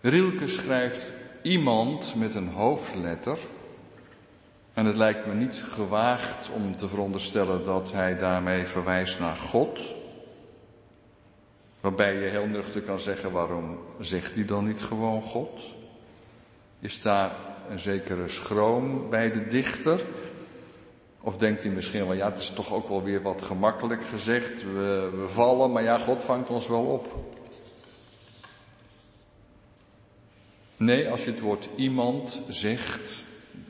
Rilke 0.00 0.48
schrijft 0.48 1.06
iemand 1.42 2.14
met 2.14 2.34
een 2.34 2.48
hoofdletter. 2.48 3.38
En 4.74 4.86
het 4.86 4.96
lijkt 4.96 5.26
me 5.26 5.34
niet 5.34 5.62
gewaagd 5.64 6.50
om 6.54 6.76
te 6.76 6.88
veronderstellen 6.88 7.64
dat 7.64 7.92
hij 7.92 8.18
daarmee 8.18 8.66
verwijst 8.66 9.20
naar 9.20 9.36
God. 9.36 9.94
Waarbij 11.80 12.14
je 12.14 12.28
heel 12.28 12.46
nuchter 12.46 12.82
kan 12.82 13.00
zeggen, 13.00 13.32
waarom 13.32 13.78
zegt 14.00 14.34
hij 14.34 14.44
dan 14.44 14.66
niet 14.66 14.82
gewoon 14.82 15.22
God? 15.22 15.78
Is 16.80 17.02
daar 17.02 17.36
een 17.68 17.78
zekere 17.78 18.28
schroom 18.28 19.10
bij 19.10 19.30
de 19.30 19.46
dichter? 19.46 20.04
Of 21.20 21.36
denkt 21.36 21.62
hij 21.62 21.72
misschien 21.72 22.06
wel, 22.06 22.16
ja, 22.16 22.30
het 22.30 22.40
is 22.40 22.50
toch 22.50 22.72
ook 22.72 22.88
wel 22.88 23.02
weer 23.02 23.22
wat 23.22 23.42
gemakkelijk 23.42 24.06
gezegd. 24.06 24.62
We, 24.62 25.10
we 25.14 25.28
vallen, 25.28 25.72
maar 25.72 25.82
ja, 25.82 25.98
God 25.98 26.24
vangt 26.24 26.48
ons 26.48 26.68
wel 26.68 26.84
op. 26.84 27.14
Nee, 30.76 31.10
als 31.10 31.24
je 31.24 31.30
het 31.30 31.40
woord 31.40 31.68
iemand 31.76 32.40
zegt, 32.48 33.24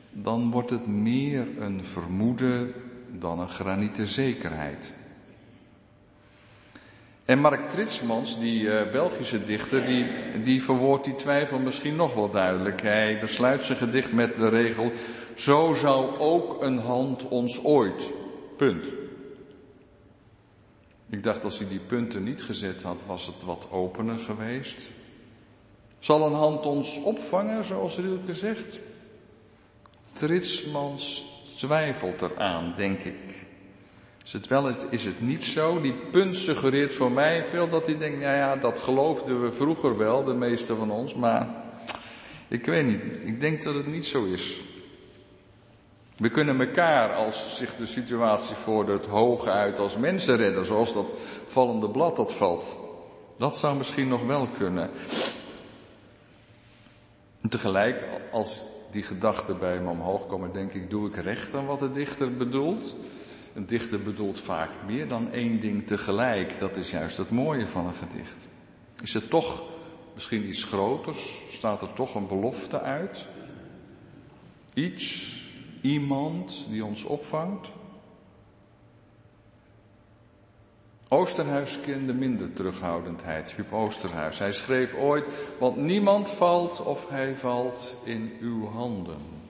dan 0.09 0.51
wordt 0.51 0.69
het 0.69 0.87
meer 0.87 1.47
een 1.59 1.85
vermoeden 1.85 2.73
dan 3.07 3.39
een 3.39 3.49
graniete 3.49 4.07
zekerheid. 4.07 4.93
En 7.31 7.39
Mark 7.39 7.69
Tritsmans, 7.69 8.39
die 8.39 8.61
uh, 8.61 8.91
Belgische 8.91 9.43
dichter, 9.43 9.85
die, 9.85 10.05
die 10.43 10.63
verwoordt 10.63 11.05
die 11.05 11.15
twijfel 11.15 11.59
misschien 11.59 11.95
nog 11.95 12.13
wel 12.13 12.29
duidelijk. 12.29 12.81
Hij 12.81 13.19
besluit 13.19 13.63
zijn 13.63 13.77
gedicht 13.77 14.11
met 14.11 14.35
de 14.35 14.49
regel, 14.49 14.91
zo 15.35 15.73
zou 15.73 16.17
ook 16.17 16.63
een 16.63 16.77
hand 16.77 17.27
ons 17.27 17.63
ooit. 17.63 18.11
Punt. 18.57 18.85
Ik 21.09 21.23
dacht 21.23 21.43
als 21.43 21.57
hij 21.57 21.67
die 21.67 21.79
punten 21.79 22.23
niet 22.23 22.43
gezet 22.43 22.83
had, 22.83 23.01
was 23.05 23.25
het 23.25 23.43
wat 23.45 23.67
opener 23.69 24.19
geweest. 24.19 24.89
Zal 25.99 26.25
een 26.25 26.35
hand 26.35 26.65
ons 26.65 27.01
opvangen, 27.01 27.65
zoals 27.65 27.97
Rilke 27.97 28.35
zegt? 28.35 28.79
Tritsmans 30.13 31.25
twijfelt 31.55 32.21
eraan, 32.21 32.73
denk 32.75 32.99
ik. 33.03 33.40
Is 34.23 34.33
het 34.33 34.47
wel, 34.47 34.71
is 34.89 35.05
het 35.05 35.21
niet 35.21 35.45
zo? 35.45 35.81
Die 35.81 35.93
punt 35.93 36.35
suggereert 36.35 36.95
voor 36.95 37.11
mij 37.11 37.45
veel 37.49 37.69
dat 37.69 37.85
hij 37.85 37.97
denkt, 37.97 38.19
nou 38.19 38.35
ja, 38.35 38.55
dat 38.55 38.79
geloofden 38.79 39.43
we 39.43 39.51
vroeger 39.51 39.97
wel, 39.97 40.23
de 40.23 40.33
meeste 40.33 40.75
van 40.75 40.91
ons, 40.91 41.15
maar 41.15 41.49
ik 42.47 42.65
weet 42.65 42.85
niet. 42.85 43.01
Ik 43.23 43.39
denk 43.39 43.63
dat 43.63 43.75
het 43.75 43.87
niet 43.87 44.05
zo 44.05 44.25
is. 44.25 44.61
We 46.17 46.29
kunnen 46.29 46.59
elkaar, 46.59 47.13
als 47.13 47.55
zich 47.55 47.75
de 47.75 47.85
situatie 47.85 48.55
voordoet, 48.55 49.05
hooguit 49.05 49.79
als 49.79 49.97
mensen 49.97 50.35
redden, 50.35 50.65
zoals 50.65 50.93
dat 50.93 51.13
vallende 51.47 51.89
blad 51.89 52.15
dat 52.15 52.33
valt. 52.33 52.65
Dat 53.37 53.57
zou 53.57 53.77
misschien 53.77 54.07
nog 54.07 54.25
wel 54.25 54.47
kunnen. 54.57 54.89
En 57.41 57.49
tegelijk, 57.49 58.03
als 58.31 58.63
die 58.91 59.03
gedachten 59.03 59.59
bij 59.59 59.79
me 59.79 59.89
omhoog 59.89 60.27
komen, 60.27 60.53
denk 60.53 60.73
ik, 60.73 60.89
doe 60.89 61.07
ik 61.07 61.15
recht 61.15 61.55
aan 61.55 61.65
wat 61.65 61.79
de 61.79 61.91
dichter 61.91 62.35
bedoelt? 62.35 62.95
Een 63.53 63.65
dichter 63.65 64.01
bedoelt 64.01 64.39
vaak 64.39 64.69
meer 64.85 65.07
dan 65.07 65.31
één 65.31 65.59
ding 65.59 65.87
tegelijk. 65.87 66.59
Dat 66.59 66.75
is 66.75 66.91
juist 66.91 67.17
het 67.17 67.29
mooie 67.29 67.67
van 67.67 67.87
een 67.87 67.95
gedicht. 67.95 68.47
Is 69.01 69.13
het 69.13 69.29
toch 69.29 69.63
misschien 70.13 70.47
iets 70.47 70.63
groters? 70.63 71.41
Staat 71.49 71.81
er 71.81 71.93
toch 71.93 72.15
een 72.15 72.27
belofte 72.27 72.79
uit? 72.79 73.25
Iets, 74.73 75.35
iemand 75.81 76.65
die 76.69 76.85
ons 76.85 77.03
opvangt? 77.03 77.69
Oosterhuis 81.13 81.79
kende 81.81 82.13
minder 82.13 82.53
terughoudendheid, 82.53 83.51
Huub 83.51 83.73
Oosterhuis. 83.73 84.39
Hij 84.39 84.53
schreef 84.53 84.95
ooit, 84.95 85.25
want 85.59 85.75
niemand 85.75 86.29
valt 86.29 86.83
of 86.83 87.09
hij 87.09 87.35
valt 87.35 87.95
in 88.03 88.31
uw 88.41 88.67
handen. 88.67 89.40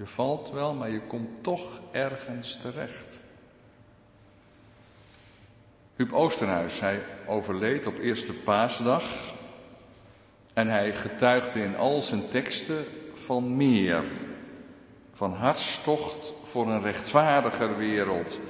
Je 0.00 0.06
valt 0.06 0.50
wel, 0.50 0.74
maar 0.74 0.90
je 0.90 1.00
komt 1.00 1.42
toch 1.42 1.80
ergens 1.90 2.58
terecht. 2.60 3.18
Huub 5.96 6.12
Oosterhuis, 6.12 6.80
hij 6.80 7.00
overleed 7.26 7.86
op 7.86 7.98
eerste 7.98 8.32
paasdag 8.32 9.02
en 10.52 10.68
hij 10.68 10.94
getuigde 10.94 11.62
in 11.62 11.76
al 11.76 12.00
zijn 12.00 12.28
teksten 12.28 12.84
van 13.14 13.56
meer. 13.56 14.04
Van 15.12 15.34
hartstocht 15.34 16.34
voor 16.44 16.68
een 16.68 16.82
rechtvaardiger 16.82 17.76
wereld 17.76 18.40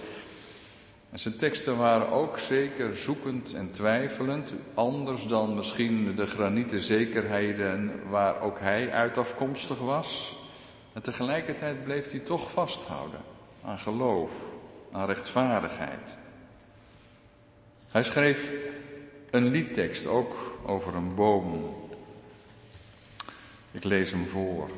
en 1.10 1.18
zijn 1.18 1.36
teksten 1.36 1.76
waren 1.76 2.08
ook 2.08 2.38
zeker 2.38 2.96
zoekend 2.96 3.54
en 3.54 3.70
twijfelend, 3.70 4.54
anders 4.74 5.26
dan 5.26 5.54
misschien 5.54 6.14
de 6.16 6.26
granieten 6.26 6.80
zekerheden 6.80 8.08
waar 8.10 8.40
ook 8.40 8.60
hij 8.60 8.92
uit 8.92 9.18
afkomstig 9.18 9.78
was. 9.78 10.39
En 10.92 11.02
tegelijkertijd 11.02 11.84
bleef 11.84 12.10
hij 12.10 12.20
toch 12.20 12.50
vasthouden 12.50 13.20
aan 13.64 13.78
geloof, 13.78 14.32
aan 14.92 15.06
rechtvaardigheid. 15.06 16.16
Hij 17.88 18.02
schreef 18.02 18.52
een 19.30 19.48
liedtekst 19.48 20.06
ook 20.06 20.58
over 20.66 20.94
een 20.94 21.14
boom. 21.14 21.74
Ik 23.70 23.84
lees 23.84 24.10
hem 24.10 24.28
voor. 24.28 24.70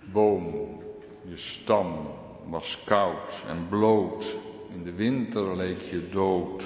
Boom, 0.00 0.78
je 1.22 1.36
stam 1.36 2.08
was 2.48 2.84
koud 2.84 3.42
en 3.48 3.66
bloot, 3.68 4.36
in 4.74 4.84
de 4.84 4.92
winter 4.92 5.56
leek 5.56 5.80
je 5.80 6.08
dood. 6.08 6.64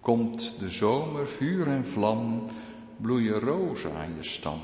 Komt 0.00 0.58
de 0.58 0.70
zomer, 0.70 1.28
vuur 1.28 1.66
en 1.66 1.86
vlam, 1.86 2.46
bloeien 2.96 3.40
rozen 3.40 3.94
aan 3.94 4.14
je 4.16 4.24
stam. 4.24 4.60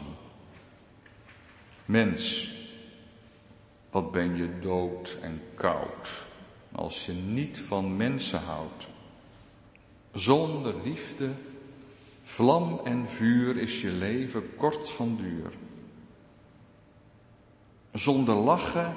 Mens, 1.93 2.51
wat 3.90 4.12
ben 4.12 4.36
je 4.36 4.59
dood 4.61 5.18
en 5.22 5.40
koud, 5.55 6.26
als 6.72 7.07
je 7.07 7.12
niet 7.12 7.59
van 7.59 7.97
mensen 7.97 8.40
houdt. 8.40 8.88
Zonder 10.12 10.74
liefde, 10.84 11.28
vlam 12.22 12.80
en 12.84 13.09
vuur 13.09 13.57
is 13.57 13.80
je 13.80 13.90
leven 13.90 14.57
kort 14.57 14.90
van 14.90 15.16
duur. 15.16 15.53
Zonder 17.93 18.34
lachen, 18.34 18.95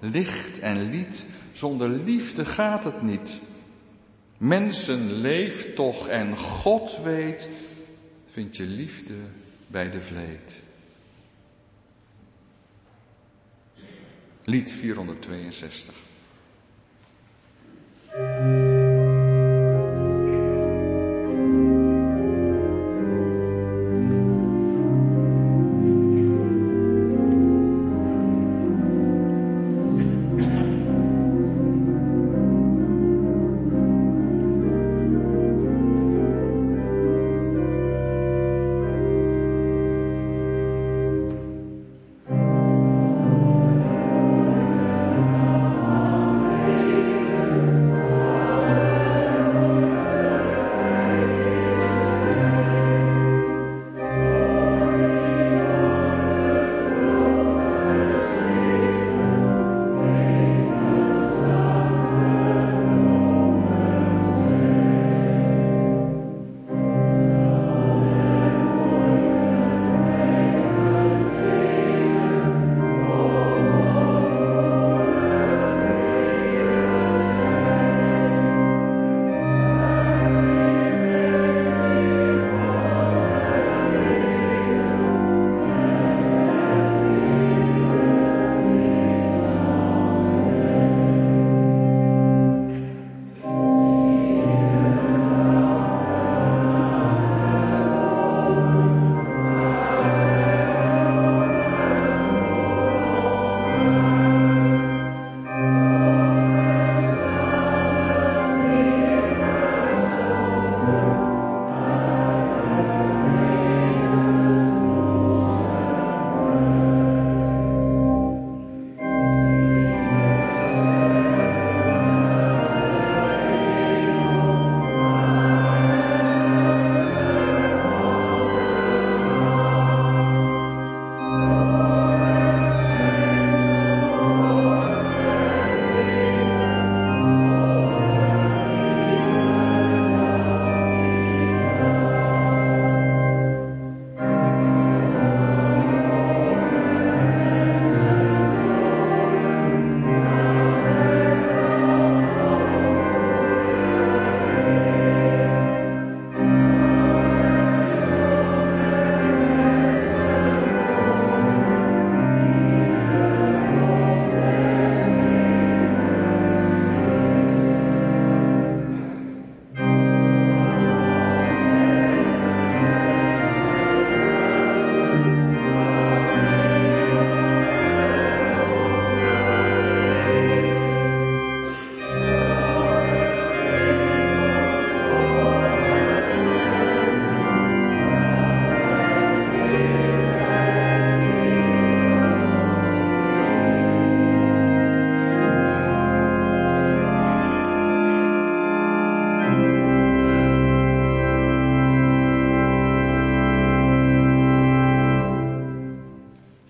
licht 0.00 0.58
en 0.58 0.90
lied, 0.90 1.26
zonder 1.52 1.88
liefde 1.88 2.44
gaat 2.44 2.84
het 2.84 3.02
niet. 3.02 3.38
Mensen 4.38 5.12
leeft 5.12 5.74
toch 5.74 6.08
en 6.08 6.36
God 6.36 6.98
weet, 7.02 7.48
vind 8.30 8.56
je 8.56 8.64
liefde 8.64 9.14
bij 9.66 9.90
de 9.90 10.02
vleet. 10.02 10.64
Lied 14.48 14.68
462. 14.68 15.92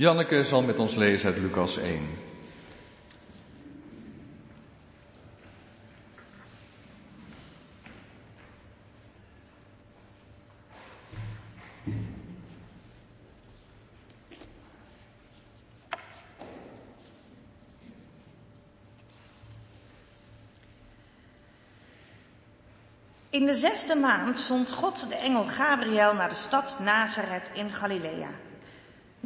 Janneke 0.06 0.44
zal 0.44 0.62
met 0.62 0.78
ons 0.78 0.94
lezen 0.94 1.32
uit 1.32 1.42
Lucas 1.42 1.76
1. 1.76 2.08
In 23.30 23.46
de 23.46 23.54
zesde 23.54 23.94
maand 23.94 24.38
zond 24.38 24.72
God 24.72 25.08
de 25.08 25.14
engel 25.14 25.44
Gabriel 25.44 26.14
naar 26.14 26.28
de 26.28 26.34
stad 26.34 26.76
Nazareth 26.78 27.50
in 27.54 27.70
Galilea 27.70 28.28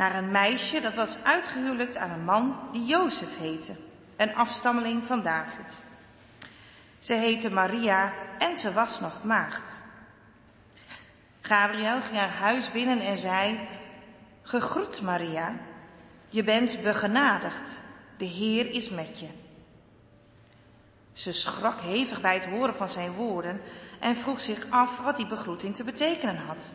naar 0.00 0.14
een 0.14 0.30
meisje 0.30 0.80
dat 0.80 0.94
was 0.94 1.18
uitgehuwelijkt 1.22 1.96
aan 1.96 2.10
een 2.10 2.24
man 2.24 2.58
die 2.72 2.84
Jozef 2.84 3.38
heette, 3.38 3.72
een 4.16 4.34
afstammeling 4.34 5.04
van 5.04 5.22
David. 5.22 5.78
Ze 6.98 7.14
heette 7.14 7.50
Maria 7.50 8.12
en 8.38 8.56
ze 8.56 8.72
was 8.72 9.00
nog 9.00 9.24
maagd. 9.24 9.80
Gabriel 11.40 12.00
ging 12.00 12.18
haar 12.18 12.30
huis 12.30 12.70
binnen 12.70 13.00
en 13.00 13.18
zei, 13.18 13.68
Gegroet 14.42 15.00
Maria, 15.00 15.54
je 16.28 16.44
bent 16.44 16.82
begenadigd, 16.82 17.70
de 18.16 18.24
Heer 18.24 18.70
is 18.70 18.88
met 18.88 19.20
je. 19.20 19.28
Ze 21.12 21.32
schrok 21.32 21.80
hevig 21.80 22.20
bij 22.20 22.34
het 22.34 22.44
horen 22.44 22.74
van 22.74 22.88
zijn 22.88 23.12
woorden 23.12 23.60
en 23.98 24.16
vroeg 24.16 24.40
zich 24.40 24.66
af 24.70 24.98
wat 24.98 25.16
die 25.16 25.26
begroeting 25.26 25.76
te 25.76 25.84
betekenen 25.84 26.36
had. 26.36 26.68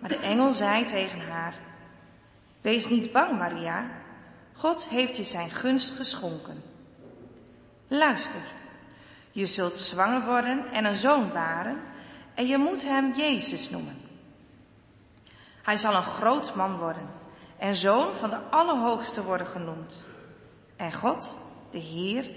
Maar 0.00 0.10
de 0.10 0.18
engel 0.18 0.52
zei 0.52 0.84
tegen 0.84 1.20
haar, 1.20 1.54
Wees 2.62 2.88
niet 2.88 3.12
bang, 3.12 3.38
Maria. 3.38 3.90
God 4.52 4.88
heeft 4.88 5.16
je 5.16 5.22
zijn 5.22 5.50
gunst 5.50 5.90
geschonken. 5.90 6.62
Luister, 7.88 8.42
je 9.30 9.46
zult 9.46 9.78
zwanger 9.78 10.24
worden 10.24 10.66
en 10.66 10.84
een 10.84 10.96
zoon 10.96 11.32
baren 11.32 11.80
en 12.34 12.46
je 12.46 12.58
moet 12.58 12.84
hem 12.84 13.12
Jezus 13.16 13.70
noemen. 13.70 14.00
Hij 15.62 15.76
zal 15.76 15.94
een 15.94 16.02
groot 16.02 16.54
man 16.54 16.78
worden 16.78 17.08
en 17.58 17.74
zoon 17.74 18.14
van 18.14 18.30
de 18.30 18.38
Allerhoogste 18.38 19.22
worden 19.22 19.46
genoemd. 19.46 20.04
En 20.76 20.92
God, 20.92 21.38
de 21.70 21.78
Heer, 21.78 22.30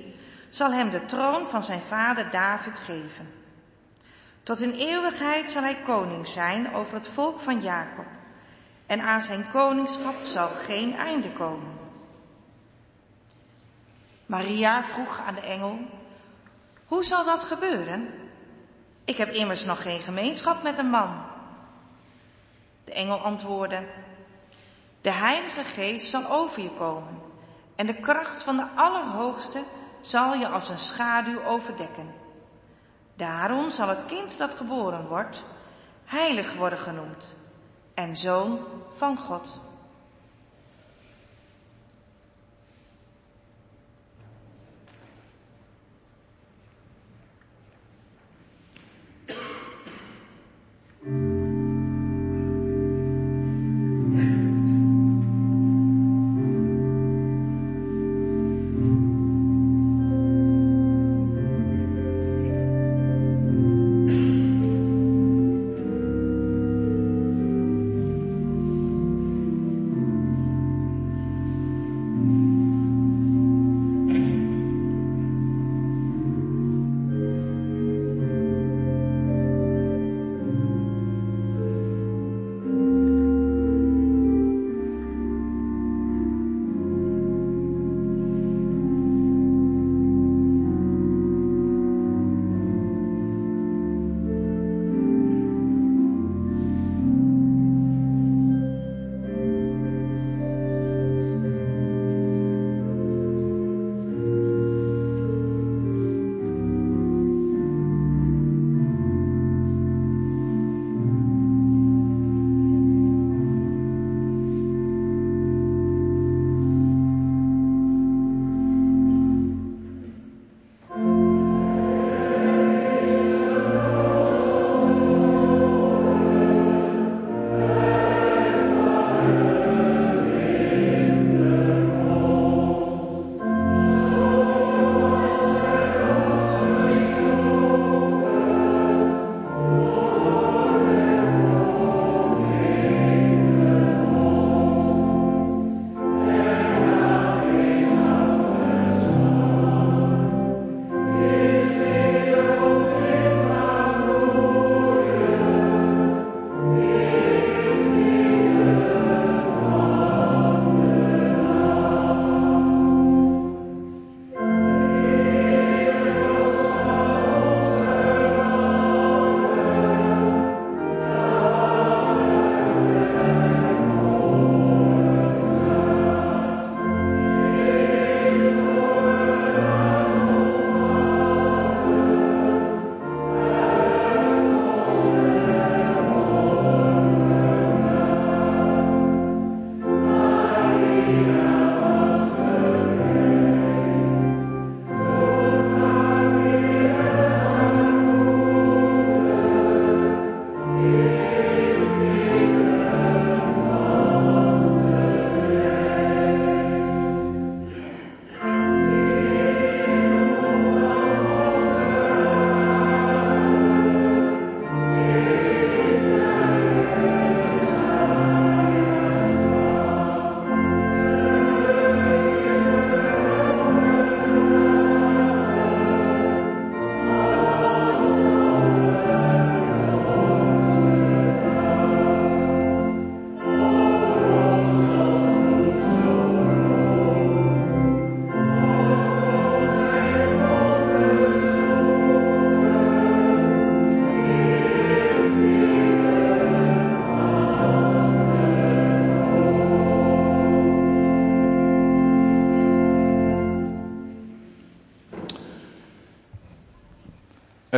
zal 0.49 0.71
hem 0.71 0.89
de 0.89 1.05
troon 1.05 1.47
van 1.49 1.63
zijn 1.63 1.81
vader 1.87 2.31
David 2.31 2.79
geven. 2.79 3.29
Tot 4.43 4.61
in 4.61 4.71
eeuwigheid 4.71 5.51
zal 5.51 5.61
hij 5.61 5.77
koning 5.85 6.27
zijn 6.27 6.73
over 6.73 6.93
het 6.93 7.07
volk 7.07 7.39
van 7.39 7.61
Jacob. 7.61 8.05
En 8.85 9.01
aan 9.01 9.21
zijn 9.21 9.51
koningschap 9.51 10.15
zal 10.23 10.47
geen 10.47 10.95
einde 10.95 11.31
komen. 11.31 11.73
Maria 14.25 14.83
vroeg 14.83 15.19
aan 15.19 15.35
de 15.35 15.41
engel, 15.41 15.79
hoe 16.85 17.03
zal 17.03 17.25
dat 17.25 17.43
gebeuren? 17.43 18.13
Ik 19.05 19.17
heb 19.17 19.29
immers 19.29 19.65
nog 19.65 19.81
geen 19.81 19.99
gemeenschap 19.99 20.63
met 20.63 20.77
een 20.77 20.89
man. 20.89 21.23
De 22.83 22.93
engel 22.93 23.17
antwoordde, 23.17 23.87
de 25.01 25.11
Heilige 25.11 25.63
Geest 25.63 26.09
zal 26.09 26.29
over 26.29 26.61
je 26.61 26.71
komen 26.71 27.21
en 27.75 27.85
de 27.85 27.99
kracht 27.99 28.43
van 28.43 28.57
de 28.57 28.67
Allerhoogste 28.75 29.63
zal 30.01 30.33
je 30.33 30.47
als 30.47 30.69
een 30.69 30.79
schaduw 30.79 31.43
overdekken. 31.43 32.13
Daarom 33.15 33.71
zal 33.71 33.87
het 33.87 34.05
kind 34.05 34.37
dat 34.37 34.53
geboren 34.53 35.07
wordt 35.07 35.43
heilig 36.05 36.53
worden 36.53 36.79
genoemd 36.79 37.35
en 37.95 38.15
zoon 38.17 38.59
van 38.95 39.17
God. 39.17 39.59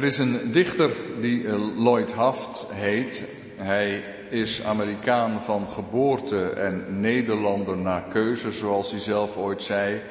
Is 0.08 0.18
een 0.18 0.52
dichter 0.52 0.92
die 1.22 1.48
eh, 1.48 1.54
Lloyd 1.78 2.14
Haft 2.14 2.66
heet. 2.70 3.24
Hij 3.56 4.04
is 4.30 4.64
Amerikaan 4.64 5.44
van 5.44 5.68
geboorte 5.68 6.50
en 6.50 7.00
Nederlander 7.00 7.78
naar 7.78 8.04
keuze, 8.04 8.52
zoals 8.52 8.92
hij 8.92 9.00
zelf 9.00 9.38
ooit 9.38 9.62
zei. 9.62 10.02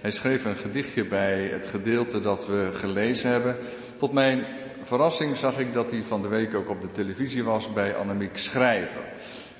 Hij 0.00 0.10
schreef 0.10 0.44
een 0.44 0.56
gedichtje 0.56 1.04
bij 1.04 1.48
het 1.52 1.66
gedeelte 1.66 2.20
dat 2.20 2.46
we 2.46 2.70
gelezen 2.72 3.30
hebben. 3.30 3.56
Tot 3.96 4.12
mijn 4.12 4.46
verrassing 4.82 5.36
zag 5.36 5.58
ik 5.58 5.72
dat 5.72 5.90
hij 5.90 6.02
van 6.02 6.22
de 6.22 6.28
week 6.28 6.54
ook 6.54 6.68
op 6.68 6.80
de 6.80 6.90
televisie 6.90 7.44
was 7.44 7.72
bij 7.72 7.96
Annemiek 7.96 8.36
Schrijver. 8.36 9.02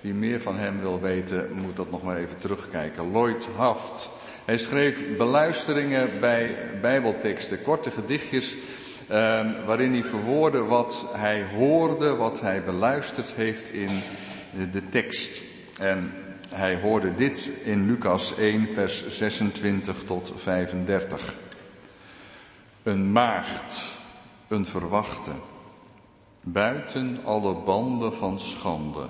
Wie 0.01 0.15
meer 0.15 0.41
van 0.41 0.57
hem 0.57 0.81
wil 0.81 1.01
weten, 1.01 1.49
moet 1.53 1.77
dat 1.77 1.91
nog 1.91 2.03
maar 2.03 2.17
even 2.17 2.39
terugkijken. 2.39 3.11
Lloyd 3.11 3.49
Haft. 3.57 4.09
Hij 4.45 4.59
schreef 4.59 5.17
beluisteringen 5.17 6.11
bij 6.21 6.57
bijbelteksten, 6.81 7.63
korte 7.63 7.91
gedichtjes, 7.91 8.55
waarin 9.67 9.93
hij 9.93 10.05
verwoordde 10.05 10.65
wat 10.65 11.07
hij 11.13 11.45
hoorde, 11.45 12.17
wat 12.17 12.41
hij 12.41 12.65
beluisterd 12.65 13.33
heeft 13.33 13.71
in 13.71 14.01
de 14.73 14.89
tekst. 14.89 15.43
En 15.79 16.13
hij 16.49 16.81
hoorde 16.81 17.15
dit 17.15 17.51
in 17.65 17.87
Lucas 17.87 18.37
1, 18.37 18.69
vers 18.75 19.09
26 19.09 20.05
tot 20.05 20.33
35. 20.37 21.35
Een 22.83 23.13
maagd, 23.13 23.83
een 24.49 24.67
verwachte, 24.67 25.31
buiten 26.41 27.21
alle 27.25 27.55
banden 27.55 28.15
van 28.15 28.41
schande. 28.41 29.07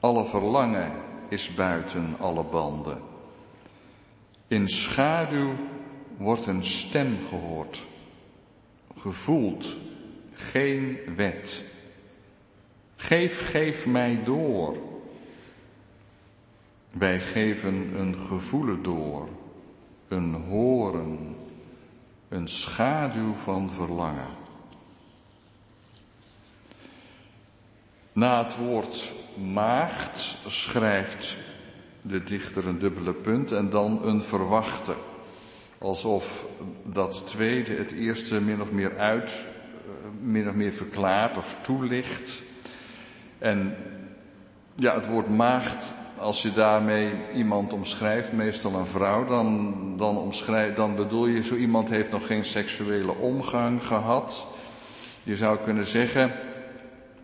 Alle 0.00 0.26
verlangen 0.26 0.92
is 1.28 1.54
buiten 1.54 2.16
alle 2.20 2.44
banden. 2.44 2.98
In 4.48 4.68
schaduw 4.68 5.52
wordt 6.16 6.46
een 6.46 6.64
stem 6.64 7.18
gehoord, 7.28 7.82
gevoeld, 9.02 9.76
geen 10.34 10.98
wet. 11.16 11.74
Geef, 12.96 13.50
geef 13.50 13.86
mij 13.86 14.20
door. 14.24 14.76
Wij 16.98 17.20
geven 17.20 17.74
een 17.74 18.16
gevoelen 18.16 18.82
door, 18.82 19.28
een 20.08 20.34
horen, 20.34 21.36
een 22.28 22.48
schaduw 22.48 23.34
van 23.34 23.70
verlangen. 23.70 24.28
Na 28.12 28.42
het 28.42 28.56
woord 28.56 29.12
maagd 29.52 30.36
schrijft 30.46 31.36
de 32.02 32.24
dichter 32.24 32.66
een 32.66 32.78
dubbele 32.78 33.14
punt 33.14 33.52
en 33.52 33.70
dan 33.70 34.04
een 34.04 34.24
verwachte. 34.24 34.94
Alsof 35.82 36.46
dat 36.82 37.22
tweede 37.26 37.74
het 37.74 37.92
eerste 37.92 38.40
min 38.40 38.60
of 38.60 38.70
meer 38.70 38.98
uit, 38.98 39.44
min 40.20 40.48
of 40.48 40.54
meer 40.54 40.72
verklaart 40.72 41.36
of 41.36 41.56
toelicht. 41.62 42.40
En 43.38 43.76
ja, 44.74 44.94
het 44.94 45.06
woord 45.06 45.28
maagd, 45.28 45.92
als 46.18 46.42
je 46.42 46.52
daarmee 46.52 47.12
iemand 47.34 47.72
omschrijft, 47.72 48.32
meestal 48.32 48.74
een 48.74 48.86
vrouw, 48.86 49.24
dan, 49.24 49.74
dan, 49.96 50.16
omschrijf, 50.16 50.74
dan 50.74 50.94
bedoel 50.94 51.26
je, 51.26 51.42
zo 51.42 51.54
iemand 51.54 51.88
heeft 51.88 52.10
nog 52.10 52.26
geen 52.26 52.44
seksuele 52.44 53.14
omgang 53.14 53.86
gehad. 53.86 54.46
Je 55.22 55.36
zou 55.36 55.58
kunnen 55.58 55.86
zeggen, 55.86 56.32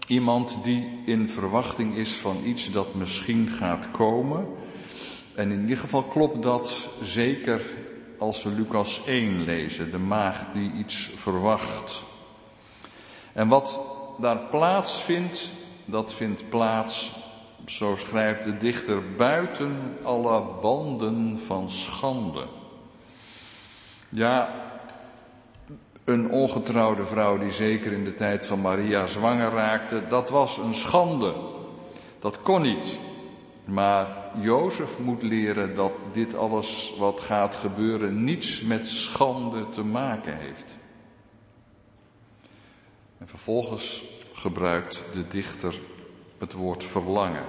iemand 0.06 0.58
die 0.62 1.02
in 1.06 1.28
verwachting 1.28 1.96
is 1.96 2.12
van 2.12 2.36
iets 2.44 2.70
dat 2.70 2.94
misschien 2.94 3.48
gaat 3.48 3.90
komen. 3.90 4.46
En 5.34 5.50
in 5.50 5.60
ieder 5.60 5.78
geval 5.78 6.02
klopt 6.02 6.42
dat 6.42 6.88
zeker 7.02 7.60
als 8.18 8.42
we 8.42 8.50
Lucas 8.50 9.04
1 9.06 9.44
lezen, 9.44 9.90
de 9.90 9.98
maagd 9.98 10.46
die 10.52 10.72
iets 10.72 11.10
verwacht. 11.14 12.02
En 13.32 13.48
wat 13.48 13.80
daar 14.18 14.38
plaatsvindt, 14.38 15.50
dat 15.84 16.14
vindt 16.14 16.48
plaats, 16.48 17.16
zo 17.66 17.96
schrijft 17.96 18.44
de 18.44 18.58
dichter, 18.58 19.14
buiten 19.16 19.98
alle 20.02 20.42
banden 20.60 21.38
van 21.46 21.70
schande. 21.70 22.46
Ja, 24.08 24.66
een 26.04 26.30
ongetrouwde 26.30 27.06
vrouw 27.06 27.38
die 27.38 27.52
zeker 27.52 27.92
in 27.92 28.04
de 28.04 28.14
tijd 28.14 28.46
van 28.46 28.60
Maria 28.60 29.06
zwanger 29.06 29.50
raakte, 29.50 30.02
dat 30.08 30.30
was 30.30 30.56
een 30.56 30.74
schande. 30.74 31.34
Dat 32.20 32.42
kon 32.42 32.62
niet. 32.62 32.98
Maar 33.68 34.08
Jozef 34.40 34.98
moet 34.98 35.22
leren 35.22 35.74
dat 35.74 35.92
dit 36.12 36.36
alles 36.36 36.94
wat 36.98 37.20
gaat 37.20 37.54
gebeuren 37.54 38.24
niets 38.24 38.60
met 38.60 38.86
schande 38.86 39.68
te 39.68 39.82
maken 39.82 40.36
heeft. 40.36 40.76
En 43.18 43.28
vervolgens 43.28 44.04
gebruikt 44.32 45.02
de 45.12 45.28
dichter 45.28 45.80
het 46.38 46.52
woord 46.52 46.84
verlangen. 46.84 47.44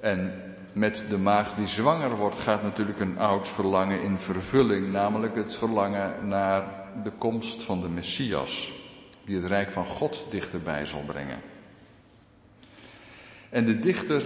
En 0.00 0.42
met 0.72 1.06
de 1.08 1.18
maag 1.18 1.54
die 1.54 1.68
zwanger 1.68 2.16
wordt 2.16 2.38
gaat 2.38 2.62
natuurlijk 2.62 3.00
een 3.00 3.18
oud 3.18 3.48
verlangen 3.48 4.02
in 4.02 4.18
vervulling, 4.18 4.92
namelijk 4.92 5.36
het 5.36 5.54
verlangen 5.54 6.28
naar 6.28 6.64
de 7.02 7.10
komst 7.10 7.62
van 7.62 7.80
de 7.80 7.88
Messias, 7.88 8.72
die 9.24 9.36
het 9.36 9.46
rijk 9.46 9.72
van 9.72 9.86
God 9.86 10.26
dichterbij 10.30 10.86
zal 10.86 11.02
brengen. 11.06 11.40
En 13.50 13.64
de 13.64 13.78
dichter 13.78 14.22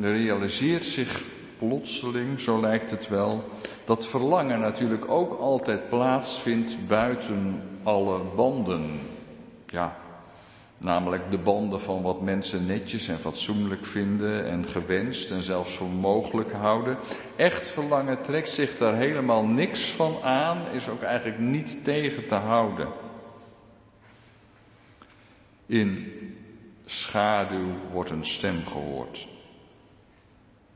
realiseert 0.00 0.84
zich 0.84 1.22
plotseling, 1.58 2.40
zo 2.40 2.60
lijkt 2.60 2.90
het 2.90 3.08
wel, 3.08 3.44
dat 3.84 4.06
verlangen 4.06 4.60
natuurlijk 4.60 5.10
ook 5.10 5.38
altijd 5.38 5.88
plaatsvindt 5.88 6.76
buiten 6.86 7.62
alle 7.82 8.20
banden. 8.36 9.00
Ja, 9.66 9.96
namelijk 10.78 11.30
de 11.30 11.38
banden 11.38 11.80
van 11.80 12.02
wat 12.02 12.20
mensen 12.20 12.66
netjes 12.66 13.08
en 13.08 13.18
fatsoenlijk 13.18 13.86
vinden 13.86 14.46
en 14.46 14.66
gewenst 14.66 15.30
en 15.30 15.42
zelfs 15.42 15.76
voor 15.76 15.88
mogelijk 15.88 16.52
houden. 16.52 16.96
Echt 17.36 17.68
verlangen 17.68 18.22
trekt 18.22 18.48
zich 18.48 18.78
daar 18.78 18.96
helemaal 18.96 19.44
niks 19.44 19.90
van 19.90 20.16
aan, 20.22 20.58
is 20.72 20.88
ook 20.88 21.02
eigenlijk 21.02 21.38
niet 21.38 21.84
tegen 21.84 22.28
te 22.28 22.34
houden. 22.34 22.88
In 25.66 26.12
schaduw 26.84 27.68
wordt 27.92 28.10
een 28.10 28.26
stem 28.26 28.66
gehoord. 28.66 29.29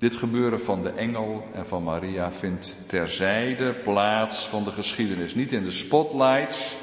Dit 0.04 0.16
gebeuren 0.16 0.62
van 0.62 0.82
de 0.82 0.90
engel 0.90 1.44
en 1.52 1.66
van 1.66 1.82
Maria 1.82 2.32
vindt 2.32 2.76
terzijde 2.86 3.74
plaats 3.74 4.46
van 4.46 4.64
de 4.64 4.70
geschiedenis. 4.70 5.34
Niet 5.34 5.52
in 5.52 5.62
de 5.62 5.70
spotlights, 5.70 6.74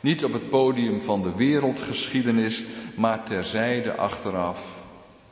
niet 0.00 0.24
op 0.24 0.32
het 0.32 0.48
podium 0.48 1.00
van 1.00 1.22
de 1.22 1.34
wereldgeschiedenis, 1.34 2.64
maar 2.96 3.24
terzijde 3.24 3.96
achteraf 3.96 4.82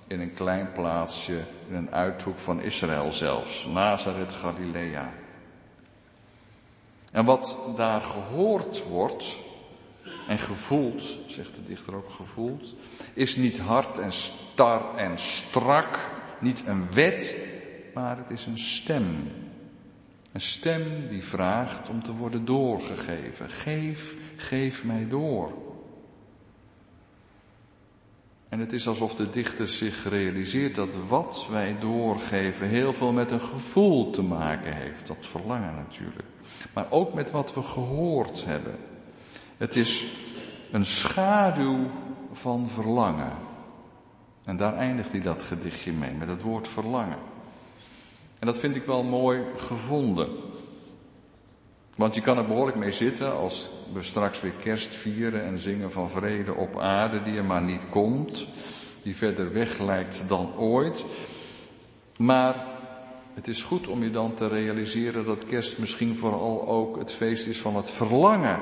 in 0.06 0.20
een 0.20 0.34
klein 0.34 0.72
plaatsje 0.72 1.40
in 1.68 1.74
een 1.74 1.90
uithoek 1.90 2.38
van 2.38 2.62
Israël 2.62 3.12
zelfs, 3.12 3.66
Nazareth, 3.66 4.32
Galilea. 4.32 5.12
En 7.12 7.24
wat 7.24 7.58
daar 7.76 8.00
gehoord 8.00 8.84
wordt 8.88 9.36
en 10.28 10.38
gevoeld, 10.38 11.18
zegt 11.26 11.54
de 11.54 11.64
dichter 11.64 11.94
ook 11.94 12.10
gevoeld, 12.10 12.74
is 13.14 13.36
niet 13.36 13.58
hard 13.58 13.98
en 13.98 14.12
star 14.12 14.96
en 14.96 15.18
strak, 15.18 15.98
niet 16.40 16.66
een 16.66 16.92
wet, 16.92 17.36
maar 17.94 18.16
het 18.16 18.30
is 18.30 18.46
een 18.46 18.58
stem. 18.58 19.04
Een 20.32 20.40
stem 20.40 20.82
die 21.08 21.24
vraagt 21.24 21.88
om 21.88 22.02
te 22.02 22.14
worden 22.14 22.44
doorgegeven. 22.44 23.50
Geef, 23.50 24.14
geef 24.36 24.84
mij 24.84 25.08
door. 25.08 25.52
En 28.48 28.58
het 28.58 28.72
is 28.72 28.88
alsof 28.88 29.14
de 29.14 29.30
dichter 29.30 29.68
zich 29.68 30.08
realiseert 30.08 30.74
dat 30.74 30.88
wat 31.08 31.46
wij 31.50 31.76
doorgeven 31.80 32.68
heel 32.68 32.92
veel 32.92 33.12
met 33.12 33.30
een 33.30 33.40
gevoel 33.40 34.10
te 34.10 34.22
maken 34.22 34.74
heeft. 34.74 35.06
Dat 35.06 35.26
verlangen 35.26 35.74
natuurlijk. 35.74 36.28
Maar 36.74 36.86
ook 36.90 37.14
met 37.14 37.30
wat 37.30 37.54
we 37.54 37.62
gehoord 37.62 38.44
hebben. 38.44 38.76
Het 39.56 39.76
is 39.76 40.06
een 40.72 40.86
schaduw 40.86 41.90
van 42.32 42.68
verlangen. 42.68 43.32
En 44.44 44.56
daar 44.56 44.76
eindigt 44.76 45.10
hij 45.10 45.20
dat 45.20 45.42
gedichtje 45.42 45.92
mee, 45.92 46.12
met 46.12 46.28
het 46.28 46.42
woord 46.42 46.68
verlangen. 46.68 47.18
En 48.38 48.46
dat 48.46 48.58
vind 48.58 48.76
ik 48.76 48.84
wel 48.84 49.02
mooi 49.02 49.42
gevonden. 49.56 50.28
Want 51.96 52.14
je 52.14 52.20
kan 52.20 52.38
er 52.38 52.46
behoorlijk 52.46 52.76
mee 52.76 52.92
zitten 52.92 53.36
als 53.36 53.70
we 53.92 54.02
straks 54.02 54.40
weer 54.40 54.52
kerst 54.62 54.94
vieren 54.94 55.44
en 55.44 55.58
zingen 55.58 55.92
van 55.92 56.10
vrede 56.10 56.54
op 56.54 56.78
aarde 56.78 57.22
die 57.22 57.36
er 57.36 57.44
maar 57.44 57.62
niet 57.62 57.82
komt, 57.90 58.46
die 59.02 59.16
verder 59.16 59.52
weg 59.52 59.78
lijkt 59.78 60.24
dan 60.28 60.56
ooit. 60.56 61.04
Maar 62.16 62.66
het 63.34 63.48
is 63.48 63.62
goed 63.62 63.86
om 63.86 64.02
je 64.02 64.10
dan 64.10 64.34
te 64.34 64.48
realiseren 64.48 65.24
dat 65.24 65.44
kerst 65.44 65.78
misschien 65.78 66.16
vooral 66.16 66.68
ook 66.68 66.98
het 66.98 67.12
feest 67.12 67.46
is 67.46 67.58
van 67.58 67.76
het 67.76 67.90
verlangen 67.90 68.60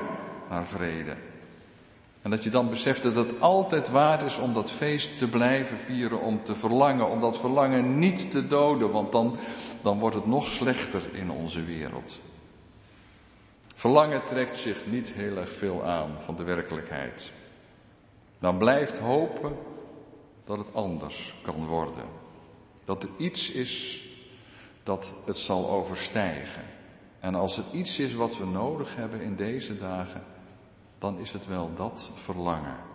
naar 0.49 0.67
vrede. 0.67 1.15
En 2.21 2.29
dat 2.29 2.43
je 2.43 2.49
dan 2.49 2.69
beseft 2.69 3.03
dat 3.03 3.15
het 3.15 3.41
altijd 3.41 3.89
waard 3.89 4.21
is 4.21 4.37
om 4.37 4.53
dat 4.53 4.71
feest 4.71 5.17
te 5.17 5.27
blijven 5.27 5.77
vieren, 5.77 6.21
om 6.21 6.43
te 6.43 6.55
verlangen, 6.55 7.09
om 7.09 7.21
dat 7.21 7.39
verlangen 7.39 7.99
niet 7.99 8.31
te 8.31 8.47
doden, 8.47 8.91
want 8.91 9.11
dan, 9.11 9.37
dan 9.81 9.99
wordt 9.99 10.15
het 10.15 10.25
nog 10.25 10.47
slechter 10.47 11.01
in 11.11 11.31
onze 11.31 11.63
wereld. 11.63 12.19
Verlangen 13.75 14.21
trekt 14.25 14.57
zich 14.57 14.87
niet 14.87 15.11
heel 15.11 15.37
erg 15.37 15.53
veel 15.53 15.83
aan 15.83 16.09
van 16.19 16.35
de 16.35 16.43
werkelijkheid. 16.43 17.31
Dan 18.39 18.57
blijft 18.57 18.97
hopen 18.97 19.55
dat 20.45 20.57
het 20.57 20.73
anders 20.73 21.35
kan 21.43 21.65
worden. 21.65 22.05
Dat 22.85 23.03
er 23.03 23.09
iets 23.17 23.51
is 23.51 24.03
dat 24.83 25.13
het 25.25 25.37
zal 25.37 25.69
overstijgen. 25.69 26.63
En 27.19 27.35
als 27.35 27.57
er 27.57 27.63
iets 27.71 27.99
is 27.99 28.13
wat 28.13 28.37
we 28.37 28.45
nodig 28.45 28.95
hebben 28.95 29.21
in 29.21 29.35
deze 29.35 29.77
dagen, 29.77 30.23
dan 30.99 31.17
is 31.17 31.31
het 31.31 31.47
wel 31.47 31.71
dat 31.75 32.11
verlangen. 32.15 32.88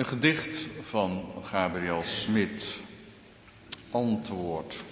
Een 0.00 0.06
gedicht 0.06 0.68
van 0.80 1.24
Gabriel 1.42 2.02
Smit. 2.02 2.80
Antwoord. 3.90 4.84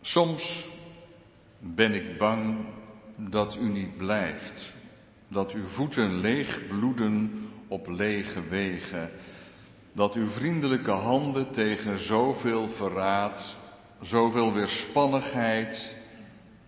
Soms 0.00 0.64
ben 1.58 1.94
ik 1.94 2.18
bang 2.18 2.58
dat 3.16 3.56
u 3.60 3.68
niet 3.68 3.96
blijft, 3.96 4.72
dat 5.28 5.52
uw 5.52 5.66
voeten 5.66 6.20
leeg 6.20 6.66
bloeden 6.68 7.48
op 7.68 7.88
lege 7.88 8.48
wegen, 8.48 9.10
dat 9.92 10.14
uw 10.14 10.28
vriendelijke 10.28 10.90
handen 10.90 11.50
tegen 11.50 11.98
zoveel 11.98 12.68
verraad, 12.68 13.58
zoveel 14.00 14.52
weerspannigheid 14.52 15.96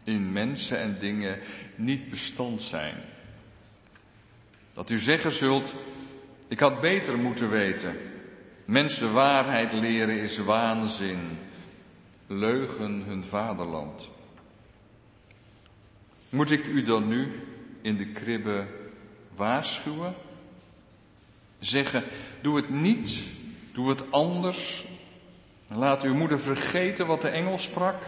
in 0.04 0.32
mensen 0.32 0.78
en 0.78 0.96
dingen 0.98 1.38
niet 1.76 2.10
bestand 2.10 2.62
zijn. 2.62 3.11
Dat 4.74 4.90
u 4.90 4.98
zeggen 4.98 5.32
zult, 5.32 5.74
ik 6.48 6.60
had 6.60 6.80
beter 6.80 7.18
moeten 7.18 7.50
weten. 7.50 7.96
Mensen 8.64 9.12
waarheid 9.12 9.72
leren 9.72 10.20
is 10.20 10.38
waanzin, 10.38 11.38
leugen 12.26 13.02
hun 13.06 13.24
vaderland. 13.24 14.08
Moet 16.28 16.50
ik 16.50 16.66
u 16.66 16.82
dan 16.82 17.08
nu 17.08 17.40
in 17.80 17.96
de 17.96 18.06
kribbe 18.06 18.66
waarschuwen? 19.34 20.14
Zeggen, 21.58 22.04
doe 22.40 22.56
het 22.56 22.70
niet, 22.70 23.18
doe 23.72 23.88
het 23.88 24.12
anders. 24.12 24.84
Laat 25.66 26.02
uw 26.02 26.14
moeder 26.14 26.40
vergeten 26.40 27.06
wat 27.06 27.20
de 27.20 27.28
engel 27.28 27.58
sprak. 27.58 28.02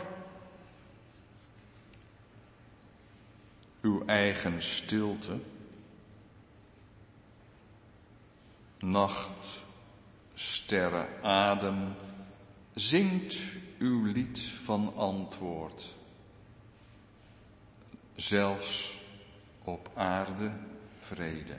Uw 3.81 4.03
eigen 4.07 4.63
stilte. 4.63 5.39
Nacht, 8.85 9.63
sterren, 10.35 11.07
adem, 11.23 11.95
zingt 12.75 13.39
uw 13.79 14.05
lied 14.13 14.41
van 14.41 14.93
antwoord. 14.97 15.97
Zelfs 18.15 18.99
op 19.65 19.91
aarde 19.95 20.53
vrede. 21.01 21.57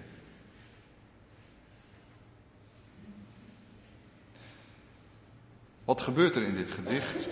Wat 5.86 6.02
gebeurt 6.02 6.36
er 6.36 6.44
in 6.44 6.56
dit 6.56 6.72
gedicht? 6.72 7.28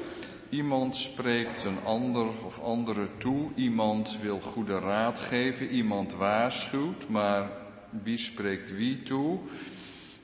Iemand 0.49 0.95
spreekt 0.95 1.63
een 1.63 1.83
ander 1.83 2.43
of 2.45 2.59
andere 2.59 3.17
toe, 3.17 3.51
iemand 3.55 4.19
wil 4.21 4.39
goede 4.39 4.79
raad 4.79 5.19
geven, 5.19 5.69
iemand 5.69 6.13
waarschuwt, 6.13 7.09
maar 7.09 7.51
wie 7.89 8.17
spreekt 8.17 8.75
wie 8.75 9.03
toe? 9.03 9.39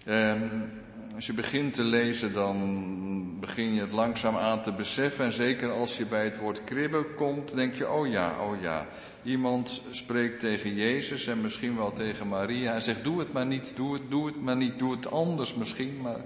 En 0.10 0.72
als 1.16 1.26
je 1.26 1.34
begint 1.34 1.74
te 1.74 1.84
lezen, 1.84 2.34
dan 2.34 3.40
begin 3.40 3.74
je 3.74 3.82
het 3.82 3.92
langzaam 3.92 4.36
aan 4.36 4.62
te 4.62 4.72
beseffen. 4.72 5.26
En 5.26 5.32
zeker 5.32 5.72
als 5.72 5.98
je 5.98 6.06
bij 6.06 6.24
het 6.24 6.38
woord 6.38 6.64
kribben 6.64 7.16
komt, 7.16 7.56
denk 7.56 7.76
je, 7.76 7.90
oh 7.90 8.08
ja, 8.08 8.36
oh 8.42 8.62
ja. 8.62 8.88
Iemand 9.24 9.82
spreekt 9.92 10.40
tegen 10.40 10.76
Jezus 10.76 11.28
en 11.28 11.42
misschien 11.42 11.76
wel 11.76 11.94
tegen 11.94 12.28
Maria 12.28 12.74
en 12.74 12.82
zegt, 12.82 13.04
doe 13.04 13.20
het 13.20 13.34
maar 13.34 13.46
niet, 13.46 13.74
doe 13.76 13.94
het, 13.94 14.02
doe 14.10 14.26
het 14.26 14.42
maar 14.42 14.56
niet, 14.56 14.80
doe 14.80 14.92
het 14.92 15.12
anders 15.12 15.56
misschien. 15.56 16.02
Maar 16.02 16.20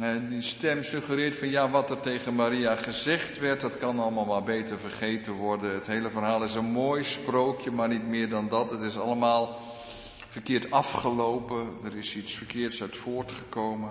eh, 0.00 0.28
die 0.28 0.42
stem 0.42 0.84
suggereert 0.84 1.36
van 1.36 1.48
ja, 1.48 1.70
wat 1.70 1.90
er 1.90 2.00
tegen 2.00 2.34
Maria 2.34 2.76
gezegd 2.76 3.38
werd, 3.38 3.60
dat 3.60 3.78
kan 3.78 3.98
allemaal 3.98 4.24
maar 4.24 4.42
beter 4.42 4.78
vergeten 4.78 5.32
worden. 5.32 5.74
Het 5.74 5.86
hele 5.86 6.10
verhaal 6.10 6.44
is 6.44 6.54
een 6.54 6.72
mooi 6.72 7.04
sprookje, 7.04 7.70
maar 7.70 7.88
niet 7.88 8.06
meer 8.06 8.28
dan 8.28 8.48
dat. 8.48 8.70
Het 8.70 8.82
is 8.82 8.98
allemaal 8.98 9.58
verkeerd 10.30 10.70
afgelopen, 10.70 11.68
er 11.84 11.96
is 11.96 12.16
iets 12.16 12.34
verkeerds 12.34 12.82
uit 12.82 12.96
voortgekomen. 12.96 13.90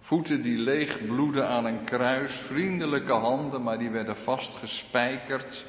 Voeten 0.00 0.42
die 0.42 0.56
leeg 0.56 1.06
bloeden 1.06 1.48
aan 1.48 1.64
een 1.64 1.84
kruis, 1.84 2.32
vriendelijke 2.32 3.12
handen, 3.12 3.62
maar 3.62 3.78
die 3.78 3.90
werden 3.90 4.16
vastgespijkerd. 4.16 5.64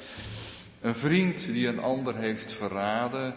Een 0.82 0.96
vriend 0.96 1.46
die 1.46 1.68
een 1.68 1.80
ander 1.80 2.16
heeft 2.16 2.52
verraden. 2.52 3.34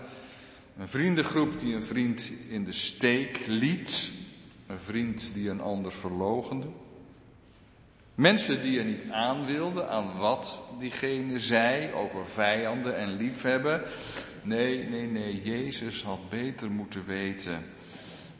Een 0.79 0.89
vriendengroep 0.89 1.59
die 1.59 1.75
een 1.75 1.85
vriend 1.85 2.31
in 2.49 2.65
de 2.65 2.73
steek 2.73 3.47
liet. 3.47 4.11
Een 4.67 4.79
vriend 4.79 5.31
die 5.35 5.51
een 5.51 5.61
ander 5.61 5.93
verlogende. 5.93 6.67
Mensen 8.15 8.63
die 8.63 8.79
er 8.79 8.85
niet 8.85 9.11
aan 9.11 9.47
wilden 9.47 9.89
aan 9.89 10.17
wat 10.17 10.61
diegene 10.79 11.41
zei 11.41 11.93
over 11.93 12.27
vijanden 12.27 12.97
en 12.97 13.17
liefhebben. 13.17 13.83
Nee, 14.49 14.89
nee, 14.89 15.07
nee, 15.07 15.43
Jezus 15.43 16.03
had 16.03 16.29
beter 16.29 16.71
moeten 16.71 17.07
weten. 17.07 17.65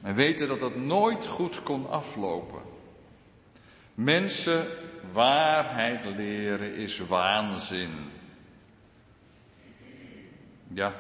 En 0.03 0.15
weten 0.15 0.49
dat 0.49 0.61
dat 0.61 0.77
nooit 0.77 1.27
goed 1.27 1.63
kon 1.63 1.91
aflopen. 1.91 2.63
Mensen 3.95 4.67
waarheid 5.13 6.05
leren 6.17 6.75
is 6.75 6.99
waanzin. 6.99 7.91
Ja, 10.69 10.95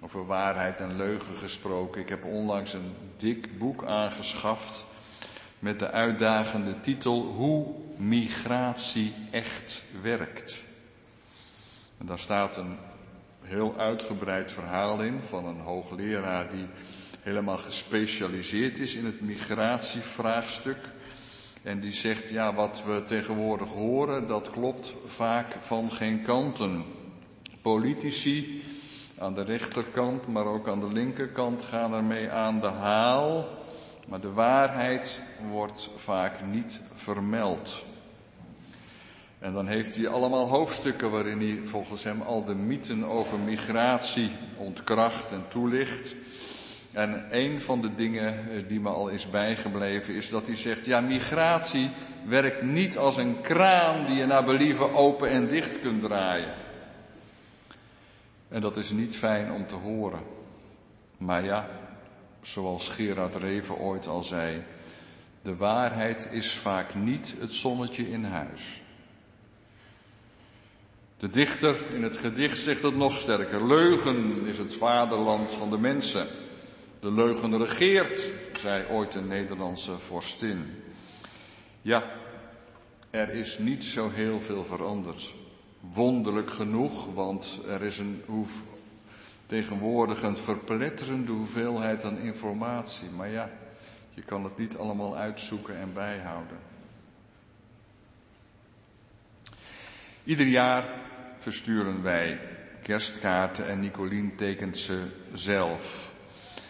over 0.00 0.26
waarheid 0.26 0.80
en 0.80 0.96
leugen 0.96 1.36
gesproken. 1.36 2.00
Ik 2.00 2.08
heb 2.08 2.24
onlangs 2.24 2.72
een 2.72 2.94
dik 3.16 3.58
boek 3.58 3.84
aangeschaft 3.84 4.84
met 5.58 5.78
de 5.78 5.90
uitdagende 5.90 6.80
titel 6.80 7.22
Hoe 7.22 7.74
migratie 7.96 9.14
echt 9.30 9.82
werkt. 10.02 10.64
En 11.98 12.06
daar 12.06 12.18
staat 12.18 12.56
een 12.56 12.87
heel 13.48 13.74
uitgebreid 13.76 14.52
verhaal 14.52 15.02
in 15.02 15.22
van 15.22 15.46
een 15.46 15.60
hoogleraar 15.60 16.50
die 16.50 16.66
helemaal 17.20 17.56
gespecialiseerd 17.56 18.78
is 18.78 18.94
in 18.94 19.04
het 19.04 19.20
migratievraagstuk. 19.20 20.78
En 21.62 21.80
die 21.80 21.92
zegt, 21.92 22.28
ja, 22.28 22.54
wat 22.54 22.82
we 22.86 23.02
tegenwoordig 23.04 23.68
horen, 23.68 24.26
dat 24.28 24.50
klopt 24.50 24.94
vaak 25.06 25.56
van 25.60 25.92
geen 25.92 26.22
kanten. 26.22 26.84
Politici 27.62 28.64
aan 29.18 29.34
de 29.34 29.42
rechterkant, 29.42 30.26
maar 30.26 30.46
ook 30.46 30.68
aan 30.68 30.80
de 30.80 30.92
linkerkant 30.92 31.62
gaan 31.62 31.94
ermee 31.94 32.30
aan 32.30 32.60
de 32.60 32.66
haal. 32.66 33.46
Maar 34.08 34.20
de 34.20 34.32
waarheid 34.32 35.22
wordt 35.50 35.90
vaak 35.96 36.46
niet 36.46 36.80
vermeld. 36.94 37.84
En 39.38 39.52
dan 39.52 39.66
heeft 39.66 39.96
hij 39.96 40.08
allemaal 40.08 40.48
hoofdstukken 40.48 41.10
waarin 41.10 41.38
hij 41.38 41.60
volgens 41.64 42.04
hem 42.04 42.20
al 42.22 42.44
de 42.44 42.54
mythen 42.54 43.04
over 43.04 43.38
migratie 43.38 44.30
ontkracht 44.56 45.32
en 45.32 45.44
toelicht. 45.48 46.14
En 46.92 47.26
een 47.30 47.62
van 47.62 47.80
de 47.80 47.94
dingen 47.94 48.50
eh, 48.50 48.68
die 48.68 48.80
me 48.80 48.88
al 48.88 49.08
is 49.08 49.30
bijgebleven 49.30 50.14
is 50.14 50.30
dat 50.30 50.46
hij 50.46 50.56
zegt, 50.56 50.84
ja, 50.84 51.00
migratie 51.00 51.90
werkt 52.24 52.62
niet 52.62 52.98
als 52.98 53.16
een 53.16 53.40
kraan 53.40 54.06
die 54.06 54.16
je 54.16 54.26
naar 54.26 54.44
believen 54.44 54.94
open 54.94 55.30
en 55.30 55.48
dicht 55.48 55.80
kunt 55.80 56.02
draaien. 56.02 56.54
En 58.48 58.60
dat 58.60 58.76
is 58.76 58.90
niet 58.90 59.16
fijn 59.16 59.52
om 59.52 59.66
te 59.66 59.74
horen. 59.74 60.22
Maar 61.18 61.44
ja, 61.44 61.68
zoals 62.42 62.88
Gerard 62.88 63.34
Reven 63.34 63.76
ooit 63.76 64.06
al 64.06 64.22
zei, 64.22 64.62
de 65.42 65.56
waarheid 65.56 66.28
is 66.30 66.52
vaak 66.54 66.94
niet 66.94 67.34
het 67.38 67.52
zonnetje 67.52 68.10
in 68.10 68.24
huis. 68.24 68.82
De 71.18 71.28
dichter 71.28 71.76
in 71.94 72.02
het 72.02 72.16
gedicht 72.16 72.58
zegt 72.58 72.82
het 72.82 72.96
nog 72.96 73.18
sterker. 73.18 73.66
Leugen 73.66 74.46
is 74.46 74.58
het 74.58 74.76
vaderland 74.76 75.52
van 75.52 75.70
de 75.70 75.78
mensen. 75.78 76.26
De 77.00 77.12
leugen 77.12 77.58
regeert, 77.58 78.30
zei 78.58 78.86
ooit 78.90 79.14
een 79.14 79.26
Nederlandse 79.26 79.98
vorstin. 79.98 80.82
Ja, 81.82 82.04
er 83.10 83.28
is 83.28 83.58
niet 83.58 83.84
zo 83.84 84.10
heel 84.10 84.40
veel 84.40 84.64
veranderd. 84.64 85.32
Wonderlijk 85.80 86.50
genoeg, 86.50 87.14
want 87.14 87.60
er 87.68 87.82
is 87.82 87.98
een 87.98 88.22
hoef, 88.26 88.62
tegenwoordig 89.46 90.22
een 90.22 90.36
verpletterende 90.36 91.32
hoeveelheid 91.32 92.04
aan 92.04 92.18
informatie. 92.18 93.10
Maar 93.10 93.28
ja, 93.28 93.50
je 94.10 94.22
kan 94.22 94.44
het 94.44 94.58
niet 94.58 94.76
allemaal 94.76 95.16
uitzoeken 95.16 95.76
en 95.76 95.92
bijhouden. 95.92 96.58
Ieder 100.24 100.46
jaar 100.46 101.07
versturen 101.38 102.02
wij 102.02 102.40
kerstkaarten 102.82 103.68
en 103.68 103.80
Nicolien 103.80 104.36
tekent 104.36 104.76
ze 104.76 105.02
zelf. 105.32 106.12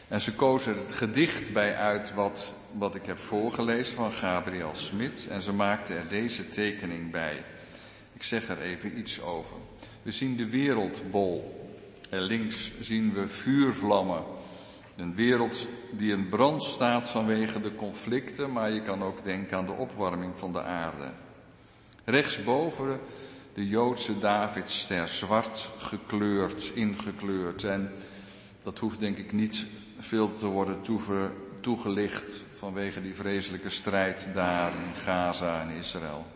En 0.09 0.21
ze 0.21 0.35
kozen 0.35 0.79
het 0.79 0.93
gedicht 0.93 1.53
bij 1.53 1.77
uit 1.77 2.15
wat, 2.15 2.55
wat 2.73 2.95
ik 2.95 3.07
heb 3.07 3.19
voorgelezen 3.19 3.97
van 3.97 4.13
Gabriel 4.13 4.75
Smit 4.75 5.27
en 5.31 5.43
ze 5.43 5.53
maakte 5.53 5.95
er 5.95 6.09
deze 6.09 6.49
tekening 6.49 7.11
bij. 7.11 7.43
Ik 8.13 8.23
zeg 8.23 8.49
er 8.49 8.61
even 8.61 8.99
iets 8.99 9.23
over. 9.23 9.57
We 10.03 10.13
zien 10.13 10.37
de 10.37 10.49
wereldbol. 10.49 11.67
En 12.11 12.21
links 12.21 12.81
zien 12.81 13.13
we 13.13 13.29
vuurvlammen. 13.29 14.23
Een 14.97 15.15
wereld 15.15 15.69
die 15.91 16.13
in 16.13 16.29
brand 16.29 16.63
staat 16.63 17.09
vanwege 17.09 17.61
de 17.61 17.75
conflicten, 17.75 18.53
maar 18.53 18.71
je 18.71 18.83
kan 18.83 19.03
ook 19.03 19.25
denken 19.25 19.57
aan 19.57 19.67
de 19.67 19.73
opwarming 19.73 20.39
van 20.39 20.53
de 20.53 20.63
aarde. 20.63 21.11
Rechtsboven 22.05 23.01
de 23.59 23.69
Joodse 23.69 24.19
Davidster, 24.19 25.09
zwart 25.09 25.71
gekleurd, 25.79 26.71
ingekleurd. 26.75 27.65
En 27.65 27.93
dat 28.63 28.79
hoeft 28.79 29.01
denk 29.01 29.17
ik 29.19 29.33
niet 29.33 29.67
veel 29.99 30.37
te 30.37 30.47
worden 30.47 30.77
toegelicht 31.61 32.43
vanwege 32.59 33.03
die 33.03 33.15
vreselijke 33.15 33.71
strijd 33.71 34.31
daar 34.35 34.73
in 34.73 34.95
Gaza 35.01 35.61
en 35.61 35.71
Israël. 35.71 36.27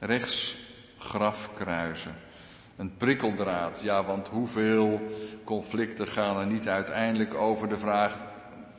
Rechts 0.00 0.56
grafkruisen. 0.98 2.14
Een 2.76 2.96
prikkeldraad, 2.96 3.80
ja, 3.82 4.04
want 4.04 4.28
hoeveel 4.28 5.00
conflicten 5.44 6.08
gaan 6.08 6.36
er 6.36 6.46
niet 6.46 6.68
uiteindelijk 6.68 7.34
over 7.34 7.68
de 7.68 7.78
vraag: 7.78 8.18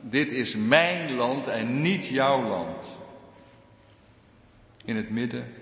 dit 0.00 0.32
is 0.32 0.56
mijn 0.56 1.14
land 1.14 1.46
en 1.46 1.80
niet 1.80 2.06
jouw 2.06 2.48
land. 2.48 2.86
In 4.84 4.96
het 4.96 5.10
midden 5.10 5.61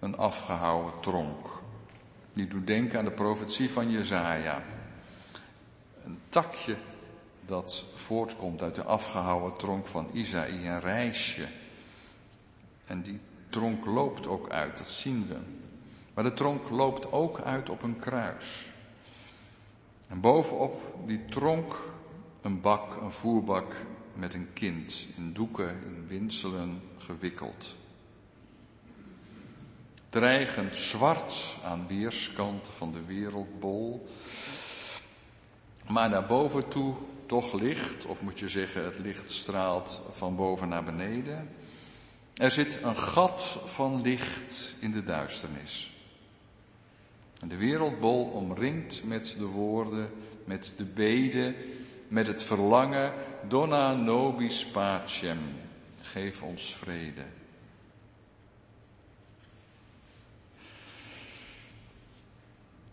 een 0.00 0.16
afgehouwen 0.16 0.92
tronk. 1.00 1.48
Die 2.32 2.48
doet 2.48 2.66
denken 2.66 2.98
aan 2.98 3.04
de 3.04 3.10
profetie 3.10 3.70
van 3.70 3.90
Jezaja. 3.90 4.62
Een 6.04 6.18
takje 6.28 6.76
dat 7.44 7.84
voortkomt 7.94 8.62
uit 8.62 8.74
de 8.74 8.84
afgehouwen 8.84 9.56
tronk 9.56 9.86
van 9.86 10.08
Isaïe, 10.12 10.68
een 10.68 10.80
reisje. 10.80 11.46
En 12.86 13.02
die 13.02 13.20
tronk 13.48 13.86
loopt 13.86 14.26
ook 14.26 14.50
uit, 14.50 14.78
dat 14.78 14.88
zien 14.88 15.26
we. 15.26 15.36
Maar 16.14 16.24
de 16.24 16.34
tronk 16.34 16.70
loopt 16.70 17.12
ook 17.12 17.40
uit 17.40 17.70
op 17.70 17.82
een 17.82 17.98
kruis. 17.98 18.70
En 20.08 20.20
bovenop 20.20 20.94
die 21.06 21.24
tronk 21.24 21.76
een 22.42 22.60
bak, 22.60 23.00
een 23.00 23.12
voerbak 23.12 23.74
met 24.14 24.34
een 24.34 24.48
kind, 24.52 25.06
in 25.16 25.32
doeken, 25.32 25.84
in 25.84 26.06
windselen 26.08 26.82
gewikkeld. 26.98 27.76
Dreigend 30.16 30.76
zwart 30.76 31.54
aan 31.64 31.86
weerskanten 31.88 32.72
van 32.72 32.92
de 32.92 33.04
wereldbol. 33.04 34.08
Maar 35.88 36.08
naar 36.08 36.26
boven 36.26 36.68
toe 36.68 36.94
toch 37.26 37.52
licht, 37.52 38.06
of 38.06 38.20
moet 38.20 38.38
je 38.38 38.48
zeggen, 38.48 38.84
het 38.84 38.98
licht 38.98 39.30
straalt 39.30 40.02
van 40.12 40.36
boven 40.36 40.68
naar 40.68 40.84
beneden. 40.84 41.48
Er 42.34 42.50
zit 42.50 42.78
een 42.82 42.96
gat 42.96 43.58
van 43.64 44.02
licht 44.02 44.74
in 44.80 44.92
de 44.92 45.02
duisternis. 45.02 45.92
En 47.40 47.48
de 47.48 47.56
wereldbol 47.56 48.24
omringt 48.24 49.04
met 49.04 49.34
de 49.38 49.46
woorden, 49.46 50.10
met 50.44 50.74
de 50.76 50.84
beden, 50.84 51.54
met 52.08 52.26
het 52.26 52.42
verlangen, 52.42 53.12
donna 53.48 53.94
nobis 53.94 54.66
pacem, 54.66 55.38
geef 56.00 56.42
ons 56.42 56.74
vrede. 56.74 57.35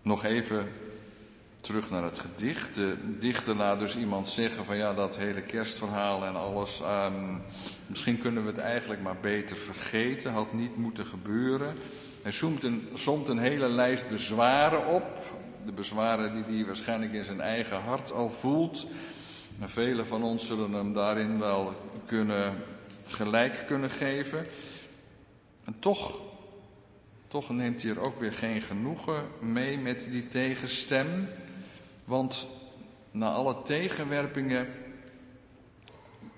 Nog 0.04 0.24
even 0.24 0.68
terug 1.62 1.90
naar 1.90 2.04
het 2.04 2.20
gedicht. 2.20 2.76
De 2.76 2.96
dichter 3.20 3.56
laat 3.56 3.80
dus 3.80 3.98
iemand 3.98 4.30
zeggen 4.30 4.66
van 4.66 4.78
ja, 4.78 4.94
dat 4.94 5.18
hele 5.18 5.42
kerstverhaal 5.42 6.26
en 6.26 6.36
alles, 6.36 6.82
um, 6.82 7.42
misschien 7.88 8.20
kunnen 8.20 8.44
we 8.44 8.50
het 8.50 8.60
eigenlijk 8.60 9.02
maar 9.02 9.18
beter 9.22 9.58
vergeten, 9.58 10.32
had 10.32 10.54
niet 10.54 10.78
moeten 10.78 11.06
gebeuren. 11.06 11.76
Hij 12.22 12.32
somt 12.32 12.64
een, 12.64 12.90
somt 12.94 13.28
een 13.28 13.38
hele 13.38 13.70
lijst 13.70 14.10
bezwaren 14.10 14.88
op, 14.88 15.20
de 15.66 15.72
bezwaren 15.72 16.46
die 16.46 16.56
hij 16.56 16.66
waarschijnlijk 16.66 17.14
in 17.14 17.24
zijn 17.24 17.42
eigen 17.42 17.82
hart 17.82 18.12
al 18.12 18.30
voelt. 18.30 18.88
En 19.60 19.70
velen 19.70 20.08
van 20.08 20.24
ons 20.24 20.48
zullen 20.48 20.72
hem 20.74 20.94
daarin 20.94 21.40
wel 21.40 21.74
kunnen, 22.06 22.64
gelijk 23.08 23.64
kunnen 23.68 23.90
geven. 23.90 24.46
En 25.64 25.76
toch, 25.80 26.22
toch 27.34 27.50
neemt 27.50 27.82
hij 27.82 27.92
er 27.92 28.00
ook 28.00 28.20
weer 28.20 28.34
geen 28.34 28.62
genoegen 28.62 29.28
mee 29.40 29.78
met 29.78 30.08
die 30.10 30.28
tegenstem. 30.28 31.30
Want 32.06 32.48
na 33.12 33.32
alle 33.32 33.62
tegenwerpingen 33.62 34.68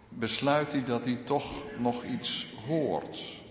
besluit 0.10 0.72
hij 0.72 0.84
dat 0.84 1.06
hij 1.06 1.16
toch 1.16 1.64
nog 1.80 2.04
iets 2.04 2.54
hoort. 2.68 3.42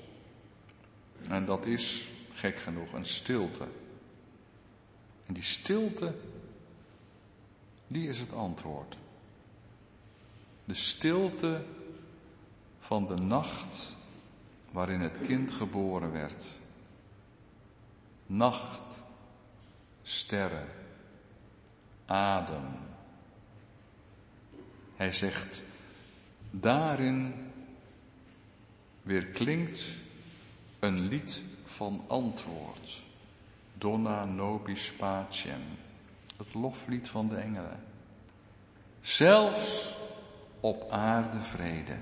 En 1.28 1.44
dat 1.44 1.66
is, 1.66 2.08
gek 2.32 2.56
genoeg, 2.56 2.92
een 2.92 3.06
stilte. 3.06 3.66
En 5.26 5.34
die 5.34 5.42
stilte, 5.42 6.14
die 7.86 8.08
is 8.08 8.18
het 8.18 8.32
antwoord. 8.32 8.96
De 10.64 10.74
stilte 10.74 11.64
van 12.78 13.06
de 13.06 13.16
nacht 13.16 13.96
waarin 14.72 15.00
het 15.00 15.20
kind 15.20 15.52
geboren 15.52 16.12
werd. 16.12 16.62
Nacht, 18.34 19.02
sterren 20.02 20.68
adem. 22.06 22.66
Hij 24.96 25.12
zegt, 25.12 25.62
daarin 26.50 27.34
weer 29.02 29.26
klinkt 29.26 29.88
een 30.78 31.00
lied 31.00 31.42
van 31.64 32.04
antwoord. 32.06 33.02
Donna 33.74 34.24
nobis 34.24 34.92
pacem. 34.92 35.62
Het 36.36 36.54
loflied 36.54 37.08
van 37.08 37.28
de 37.28 37.36
engelen. 37.36 37.80
Zelfs 39.00 39.94
op 40.60 40.90
aarde 40.90 41.40
vrede. 41.40 41.96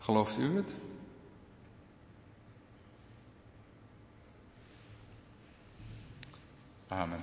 Gelooft 0.00 0.38
u 0.38 0.56
het? 0.56 0.74
Amen. 6.88 7.20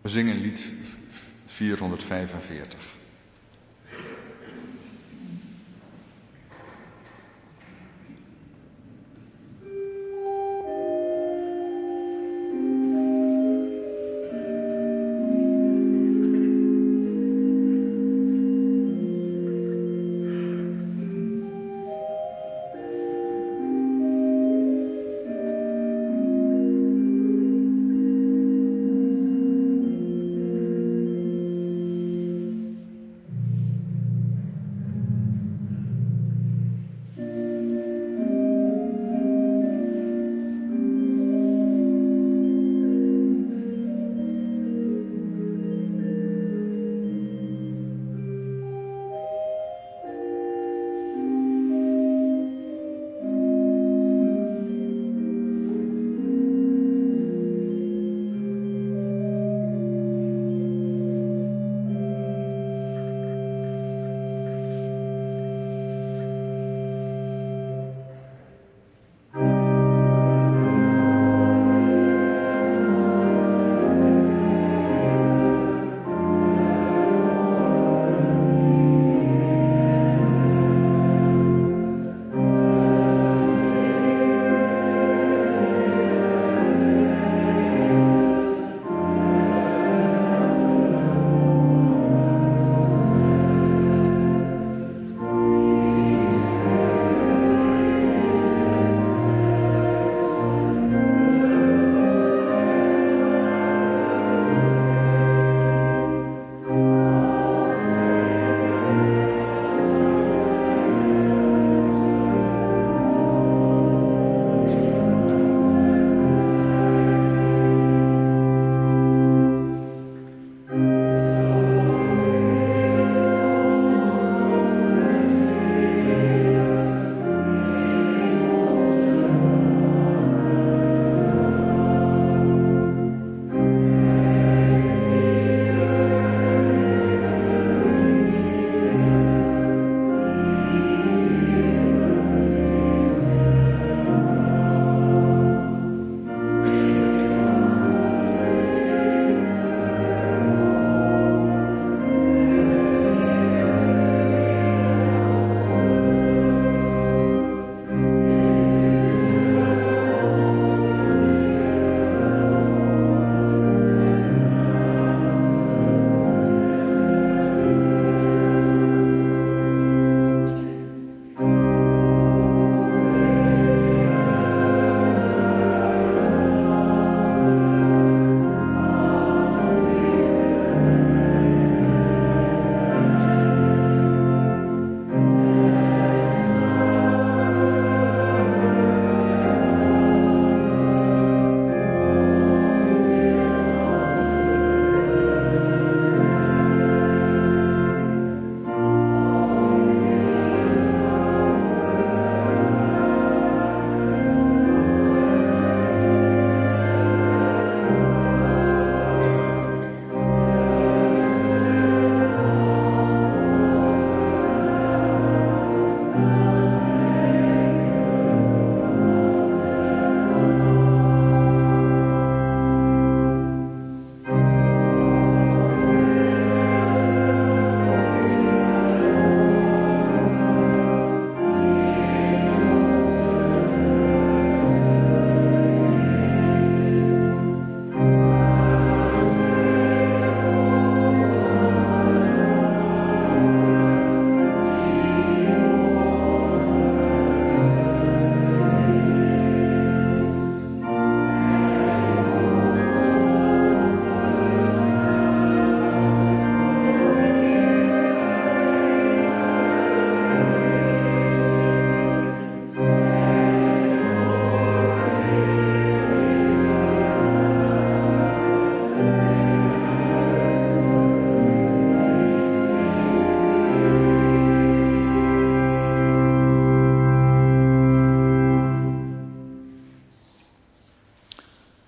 We 0.00 0.08
zingen 0.10 0.36
lied 0.36 0.70
445. 1.46 3.03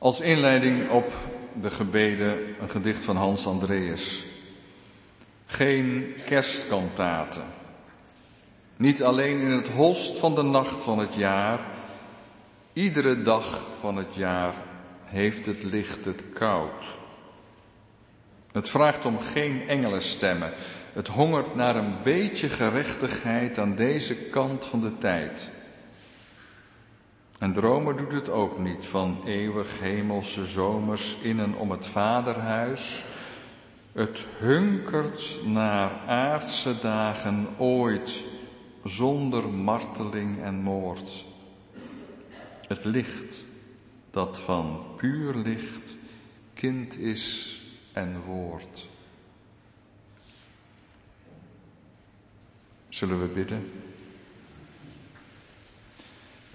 Als 0.07 0.21
inleiding 0.21 0.91
op 0.91 1.13
de 1.61 1.71
gebeden 1.71 2.39
een 2.61 2.71
gedicht 2.71 3.05
van 3.05 3.17
Hans 3.17 3.47
Andreas. 3.47 4.25
Geen 5.47 6.15
kerstkantaten. 6.27 7.43
Niet 8.77 9.03
alleen 9.03 9.41
in 9.41 9.51
het 9.51 9.69
holst 9.69 10.19
van 10.19 10.35
de 10.35 10.43
nacht 10.43 10.83
van 10.83 10.99
het 10.99 11.15
jaar, 11.15 11.61
iedere 12.73 13.23
dag 13.23 13.67
van 13.81 13.97
het 13.97 14.15
jaar 14.15 14.55
heeft 15.05 15.47
het 15.47 15.63
licht 15.63 16.05
het 16.05 16.23
koud. 16.33 16.97
Het 18.53 18.69
vraagt 18.69 19.05
om 19.05 19.19
geen 19.19 19.69
engelenstemmen. 19.69 20.53
Het 20.93 21.09
hongert 21.09 21.55
naar 21.55 21.77
een 21.77 21.95
beetje 22.03 22.49
gerechtigheid 22.49 23.59
aan 23.59 23.75
deze 23.75 24.15
kant 24.15 24.67
van 24.67 24.81
de 24.81 24.99
tijd. 24.99 25.51
En 27.39 27.53
dromen 27.53 27.97
doet 27.97 28.13
het 28.13 28.29
ook 28.29 28.59
niet 28.59 28.85
van 28.85 29.23
eeuwig 29.25 29.81
hemelse 29.81 30.47
zomers 30.47 31.21
in 31.21 31.41
en 31.41 31.55
om 31.55 31.71
het 31.71 31.87
vaderhuis. 31.87 33.05
Het 33.93 34.25
hunkert 34.39 35.37
naar 35.45 35.91
aardse 36.07 36.81
dagen 36.81 37.49
ooit 37.59 38.23
zonder 38.85 39.49
marteling 39.49 40.43
en 40.43 40.55
moord. 40.55 41.25
Het 42.69 42.85
licht 42.85 43.45
dat 44.11 44.41
van 44.41 44.85
puur 44.97 45.35
licht 45.35 45.97
kind 46.55 46.99
is 46.99 47.55
en 47.93 48.21
woord. 48.21 48.89
Zullen 52.89 53.21
we 53.21 53.29
bidden? 53.29 53.71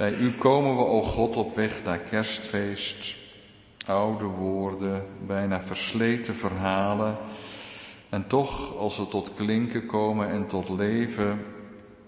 Bij 0.01 0.13
u 0.13 0.31
komen 0.31 0.77
we, 0.77 0.83
o 0.83 1.01
God, 1.01 1.35
op 1.35 1.55
weg 1.55 1.83
naar 1.83 1.99
kerstfeest. 1.99 3.15
Oude 3.85 4.25
woorden, 4.25 5.05
bijna 5.27 5.63
versleten 5.63 6.35
verhalen. 6.35 7.17
En 8.09 8.27
toch, 8.27 8.77
als 8.77 8.95
ze 8.95 9.07
tot 9.07 9.33
klinken 9.33 9.85
komen 9.85 10.29
en 10.29 10.47
tot 10.47 10.69
leven, 10.69 11.45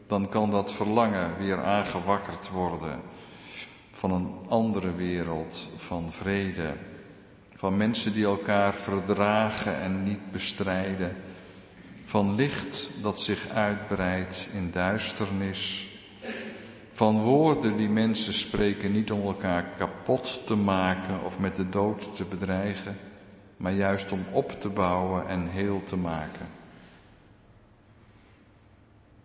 dan 0.08 0.30
kan 0.30 0.50
dat 0.50 0.72
verlangen 0.72 1.38
weer 1.38 1.64
aangewakkerd 1.64 2.50
worden. 2.50 3.02
Van 3.92 4.12
een 4.12 4.32
andere 4.50 4.96
wereld, 4.96 5.70
van 5.78 6.12
vrede. 6.12 6.74
Van 7.56 7.78
mensen 7.78 8.14
die 8.14 8.26
elkaar 8.26 8.74
verdragen 8.74 9.80
en 9.80 10.04
niet 10.04 10.32
bestrijden. 10.32 11.16
Van 12.06 12.36
licht 12.36 12.92
dat 13.02 13.20
zich 13.20 13.50
uitbreidt 13.50 14.50
in 14.54 14.72
duisternis 14.72 15.92
van 16.94 17.22
woorden 17.22 17.78
die 17.78 17.90
mensen 17.90 18.34
spreken 18.34 18.92
niet 18.92 19.12
om 19.12 19.22
elkaar 19.22 19.66
kapot 19.78 20.48
te 20.48 20.56
maken 20.56 21.24
of 21.24 21.40
met 21.40 21.56
de 21.56 21.70
dood 21.70 22.16
te 22.16 22.26
bedreigen, 22.26 22.98
maar 23.58 23.74
juist 23.74 24.12
om 24.12 24.26
op 24.32 24.62
te 24.62 24.70
bouwen 24.70 25.28
en 25.28 25.48
heel 25.48 25.84
te 25.84 25.98
maken. 25.98 26.48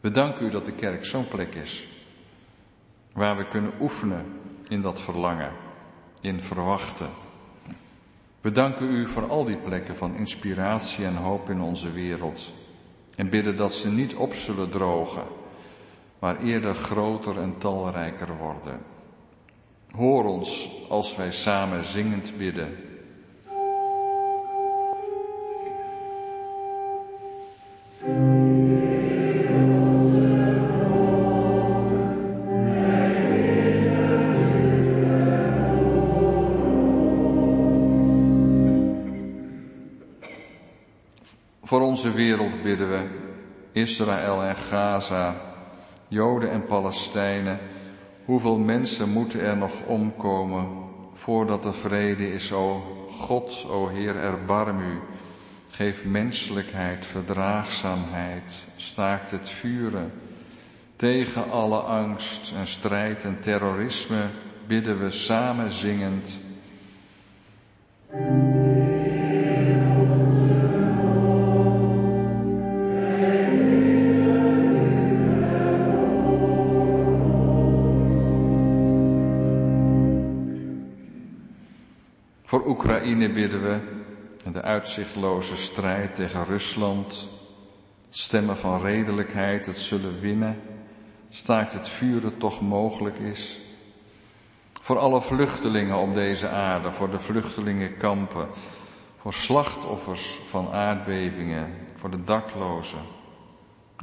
We 0.01 0.11
danken 0.11 0.47
u 0.47 0.51
dat 0.51 0.65
de 0.65 0.73
kerk 0.73 1.05
zo'n 1.05 1.29
plek 1.29 1.55
is 1.55 1.89
waar 3.13 3.37
we 3.37 3.47
kunnen 3.47 3.73
oefenen 3.81 4.25
in 4.69 4.81
dat 4.81 5.01
verlangen, 5.01 5.53
in 6.21 6.41
verwachten. 6.41 7.09
We 8.41 8.53
danken 8.53 8.91
u 8.91 9.09
voor 9.09 9.29
al 9.29 9.45
die 9.45 9.57
plekken 9.57 9.97
van 9.97 10.17
inspiratie 10.17 11.05
en 11.05 11.17
hoop 11.17 11.51
in 11.51 11.61
onze 11.61 11.93
wereld 11.93 12.53
en 13.17 13.31
bidden 13.31 13.57
dat 13.57 13.73
ze 13.73 13.91
niet 13.91 14.15
op 14.15 14.35
zullen 14.35 14.71
drogen 14.71 15.23
maar 16.19 16.41
eerder 16.41 16.75
groter 16.75 17.41
en 17.41 17.59
talrijker 17.59 18.37
worden. 18.37 18.81
Hoor 19.91 20.25
ons 20.25 20.71
als 20.89 21.17
wij 21.17 21.33
samen 21.33 21.85
zingend 21.85 22.37
bidden. 22.37 22.77
Voor 41.63 41.81
onze 41.81 42.13
wereld 42.13 42.63
bidden 42.63 42.91
we, 42.91 43.09
Israël 43.73 44.43
en 44.43 44.57
Gaza, 44.57 45.48
Joden 46.09 46.51
en 46.51 46.65
Palestijnen, 46.65 47.59
hoeveel 48.25 48.59
mensen 48.59 49.09
moeten 49.09 49.41
er 49.41 49.57
nog 49.57 49.73
omkomen 49.87 50.67
voordat 51.13 51.65
er 51.65 51.75
vrede 51.75 52.33
is, 52.33 52.53
o 52.53 52.83
God, 53.11 53.67
o 53.69 53.89
Heer, 53.89 54.17
erbarm 54.17 54.81
u. 54.81 54.99
Geef 55.71 56.05
menselijkheid, 56.05 57.07
verdraagzaamheid, 57.07 58.67
staakt 58.77 59.31
het 59.31 59.51
vuren. 59.51 60.13
Tegen 60.97 61.51
alle 61.51 61.79
angst 61.79 62.53
en 62.53 62.67
strijd 62.67 63.25
en 63.25 63.41
terrorisme 63.41 64.25
bidden 64.67 64.99
we 64.99 65.11
samen 65.11 65.73
zingend. 65.73 66.41
Oekraïne 82.69 83.33
bidden 83.33 83.63
we 83.63 83.79
en 84.45 84.53
de 84.53 84.63
uitzichtloze 84.63 85.57
strijd 85.57 86.15
tegen 86.15 86.45
Rusland, 86.45 87.29
stemmen 88.09 88.57
van 88.57 88.83
redelijkheid, 88.83 89.67
het 89.67 89.77
zullen 89.77 90.21
winnen, 90.21 90.61
staakt 91.31 91.73
het 91.73 91.89
vuren 91.89 92.39
toch 92.39 92.61
mogelijk 92.61 93.19
is. 93.19 93.59
Voor 94.81 94.99
alle 94.99 95.23
vluchtelingen 95.23 95.97
op 95.97 96.15
deze 96.15 96.49
aarde, 96.49 96.93
voor 96.93 97.11
de 97.11 97.19
vluchtelingenkampen, 97.19 98.49
voor 99.21 99.35
slachtoffers 99.35 100.39
van 100.49 100.73
aardbevingen, 100.73 101.75
voor 101.97 102.11
de 102.11 102.25
daklozen. 102.25 103.03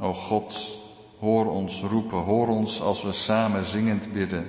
O 0.02 0.14
God, 0.14 0.78
hoor 1.18 1.50
ons 1.50 1.82
roepen, 1.82 2.18
hoor 2.18 2.48
ons 2.48 2.80
als 2.80 3.02
we 3.02 3.12
samen 3.12 3.64
zingend 3.64 4.12
bidden. 4.12 4.46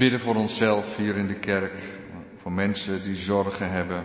Bidden 0.00 0.20
voor 0.20 0.34
onszelf 0.34 0.96
hier 0.96 1.16
in 1.16 1.26
de 1.26 1.34
kerk, 1.34 1.82
voor 2.42 2.52
mensen 2.52 3.02
die 3.02 3.16
zorgen 3.16 3.70
hebben, 3.70 4.04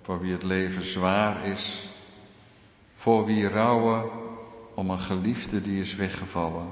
voor 0.00 0.20
wie 0.20 0.32
het 0.32 0.42
leven 0.42 0.84
zwaar 0.84 1.46
is, 1.46 1.88
voor 2.96 3.24
wie 3.24 3.48
rouwen 3.48 4.10
om 4.74 4.90
een 4.90 4.98
geliefde 4.98 5.62
die 5.62 5.80
is 5.80 5.94
weggevallen, 5.94 6.68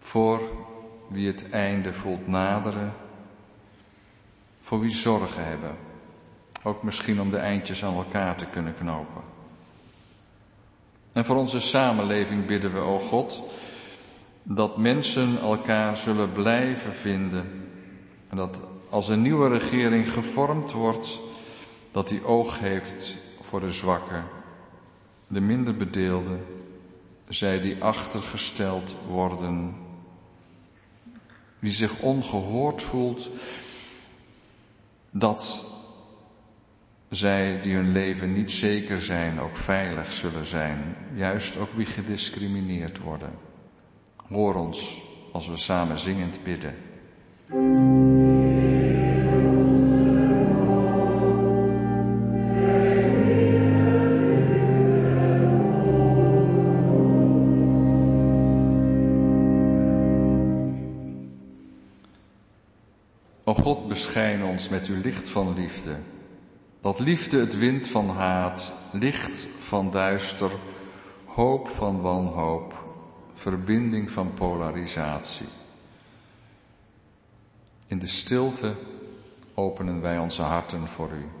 voor 0.00 0.40
wie 1.08 1.26
het 1.26 1.50
einde 1.50 1.92
voelt 1.92 2.26
naderen, 2.26 2.92
voor 4.62 4.80
wie 4.80 4.90
zorgen 4.90 5.44
hebben, 5.44 5.76
ook 6.62 6.82
misschien 6.82 7.20
om 7.20 7.30
de 7.30 7.38
eindjes 7.38 7.84
aan 7.84 7.94
elkaar 7.94 8.36
te 8.36 8.46
kunnen 8.46 8.74
knopen. 8.74 9.22
En 11.12 11.24
voor 11.24 11.36
onze 11.36 11.60
samenleving 11.60 12.46
bidden 12.46 12.72
we, 12.72 12.78
o 12.78 12.98
God, 12.98 13.42
dat 14.42 14.76
mensen 14.76 15.40
elkaar 15.40 15.96
zullen 15.96 16.32
blijven 16.32 16.94
vinden. 16.94 17.68
En 18.28 18.36
dat 18.36 18.58
als 18.90 19.08
een 19.08 19.22
nieuwe 19.22 19.48
regering 19.48 20.12
gevormd 20.12 20.72
wordt, 20.72 21.20
dat 21.92 22.08
die 22.08 22.24
oog 22.24 22.58
heeft 22.58 23.16
voor 23.40 23.60
de 23.60 23.72
zwakken, 23.72 24.24
de 25.26 25.40
minder 25.40 25.76
bedeelden, 25.76 26.44
zij 27.28 27.60
die 27.60 27.82
achtergesteld 27.82 28.96
worden. 29.08 29.74
Wie 31.58 31.72
zich 31.72 32.00
ongehoord 32.00 32.82
voelt, 32.82 33.30
dat 35.10 35.66
zij 37.10 37.60
die 37.60 37.74
hun 37.74 37.92
leven 37.92 38.32
niet 38.32 38.50
zeker 38.50 39.00
zijn, 39.00 39.40
ook 39.40 39.56
veilig 39.56 40.12
zullen 40.12 40.44
zijn. 40.44 40.96
Juist 41.14 41.56
ook 41.56 41.70
wie 41.70 41.86
gediscrimineerd 41.86 42.98
worden. 42.98 43.49
Hoor 44.30 44.54
ons 44.54 45.02
als 45.32 45.48
we 45.48 45.56
samen 45.56 45.98
zingend 45.98 46.42
bidden. 46.42 46.74
O 63.44 63.54
God, 63.54 63.88
beschijn 63.88 64.44
ons 64.44 64.68
met 64.68 64.86
uw 64.86 65.00
licht 65.00 65.28
van 65.28 65.54
liefde. 65.54 65.96
Dat 66.80 66.98
liefde 66.98 67.38
het 67.38 67.58
wind 67.58 67.88
van 67.88 68.08
haat, 68.08 68.72
licht 68.92 69.46
van 69.60 69.90
duister, 69.90 70.50
hoop 71.24 71.68
van 71.68 72.00
wanhoop, 72.00 72.89
verbinding 73.40 74.10
van 74.10 74.34
polarisatie. 74.34 75.46
In 77.86 77.98
de 77.98 78.06
stilte 78.06 78.74
openen 79.54 80.00
wij 80.00 80.18
onze 80.18 80.42
harten 80.42 80.88
voor 80.88 81.10
u. 81.12 81.39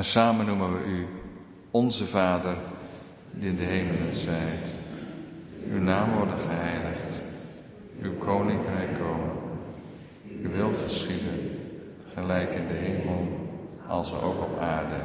En 0.00 0.06
samen 0.06 0.46
noemen 0.46 0.72
we 0.72 0.84
u 0.84 1.06
onze 1.70 2.06
Vader, 2.06 2.56
die 3.30 3.48
in 3.48 3.56
de 3.56 3.62
hemelen 3.62 4.14
zijt. 4.14 4.72
Uw 5.72 5.80
naam 5.80 6.12
worden 6.12 6.38
geheiligd, 6.38 7.20
uw 8.02 8.14
koninkrijk 8.14 8.98
komen, 8.98 9.30
uw 10.42 10.50
wil 10.50 10.72
geschieden, 10.82 11.58
gelijk 12.14 12.50
in 12.50 12.66
de 12.66 12.74
hemel 12.74 13.48
als 13.86 14.12
ook 14.12 14.42
op 14.42 14.58
aarde. 14.60 14.96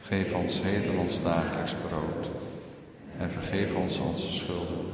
Geef 0.00 0.34
ons 0.34 0.62
heden 0.62 0.98
ons 0.98 1.22
dagelijks 1.22 1.74
brood 1.88 2.30
en 3.18 3.30
vergeef 3.30 3.74
ons 3.74 3.98
onze 3.98 4.32
schulden, 4.32 4.86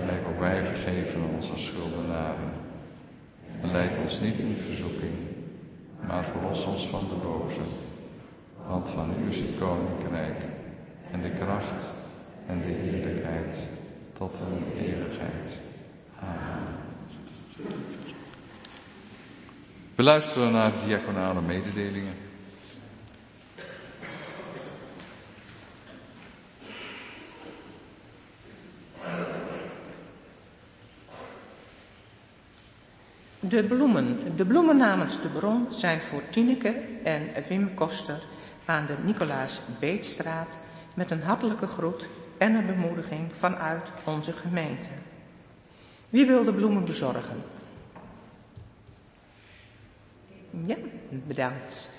gelijk 0.00 0.26
ook 0.28 0.40
wij 0.40 0.64
vergeven 0.64 1.20
onze 1.36 1.58
schuldenaren. 1.58 2.52
En 3.60 3.70
leid 3.70 3.98
ons 3.98 4.20
niet 4.20 4.40
in 4.40 4.56
verzoeking, 4.66 5.14
maar 6.06 6.24
verlos 6.24 6.64
ons 6.64 6.88
van 6.88 7.04
de 7.08 7.26
boze. 7.26 7.88
Want 8.70 8.88
van 8.88 9.14
u 9.24 9.28
is 9.28 9.36
het 9.36 9.58
koninkrijk 9.58 10.36
en 11.10 11.20
de 11.20 11.30
kracht 11.30 11.90
en 12.46 12.60
de 12.60 12.72
heerlijkheid 12.72 13.62
tot 14.12 14.38
een 14.38 14.80
eeuwigheid. 14.82 15.56
Amen. 16.20 16.74
We 19.94 20.02
luisteren 20.02 20.52
naar 20.52 20.72
diaconale 20.86 21.40
mededelingen. 21.40 22.14
De 33.40 33.62
bloemen. 33.62 34.36
De 34.36 34.44
bloemen 34.44 34.76
namens 34.76 35.22
de 35.22 35.28
bron 35.28 35.66
zijn 35.70 36.00
voor 36.00 36.22
Tineke 36.30 36.74
en 37.02 37.22
Wim 37.48 37.74
Koster 37.74 38.22
aan 38.70 38.86
de 38.86 38.96
Nicolaas 39.04 39.60
Beetstraat 39.78 40.48
met 40.94 41.10
een 41.10 41.22
hartelijke 41.22 41.66
groet 41.66 42.06
en 42.38 42.54
een 42.54 42.66
bemoediging 42.66 43.32
vanuit 43.32 43.88
onze 44.04 44.32
gemeente. 44.32 44.88
Wie 46.08 46.26
wil 46.26 46.44
de 46.44 46.52
bloemen 46.52 46.84
bezorgen? 46.84 47.42
Ja, 50.66 50.76
bedankt. 51.08 51.90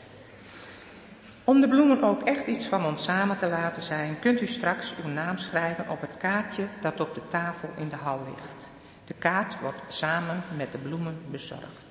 Om 1.43 1.61
de 1.61 1.67
bloemen 1.67 2.03
ook 2.03 2.21
echt 2.21 2.47
iets 2.47 2.67
van 2.67 2.85
ons 2.85 3.03
samen 3.03 3.37
te 3.37 3.47
laten 3.47 3.83
zijn, 3.83 4.19
kunt 4.19 4.41
u 4.41 4.47
straks 4.47 4.95
uw 5.03 5.09
naam 5.09 5.37
schrijven 5.37 5.89
op 5.89 6.01
het 6.01 6.17
kaartje 6.17 6.67
dat 6.81 6.99
op 6.99 7.15
de 7.15 7.21
tafel 7.29 7.69
in 7.77 7.89
de 7.89 7.95
hal 7.95 8.19
ligt. 8.35 8.67
De 9.05 9.13
kaart 9.13 9.59
wordt 9.59 9.81
samen 9.87 10.43
met 10.57 10.71
de 10.71 10.77
bloemen 10.77 11.17
bezorgd. 11.31 11.90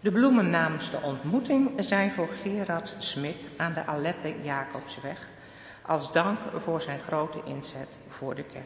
De 0.00 0.12
bloemen 0.12 0.50
namens 0.50 0.90
de 0.90 1.00
ontmoeting 1.02 1.70
zijn 1.76 2.12
voor 2.12 2.28
Gerard 2.42 2.94
Smit 2.98 3.36
aan 3.56 3.72
de 3.72 3.86
Alette 3.86 4.34
Jacobsweg 4.42 5.28
als 5.82 6.12
dank 6.12 6.38
voor 6.54 6.80
zijn 6.80 6.98
grote 6.98 7.40
inzet 7.44 7.88
voor 8.08 8.34
de 8.34 8.42
kerk. 8.42 8.64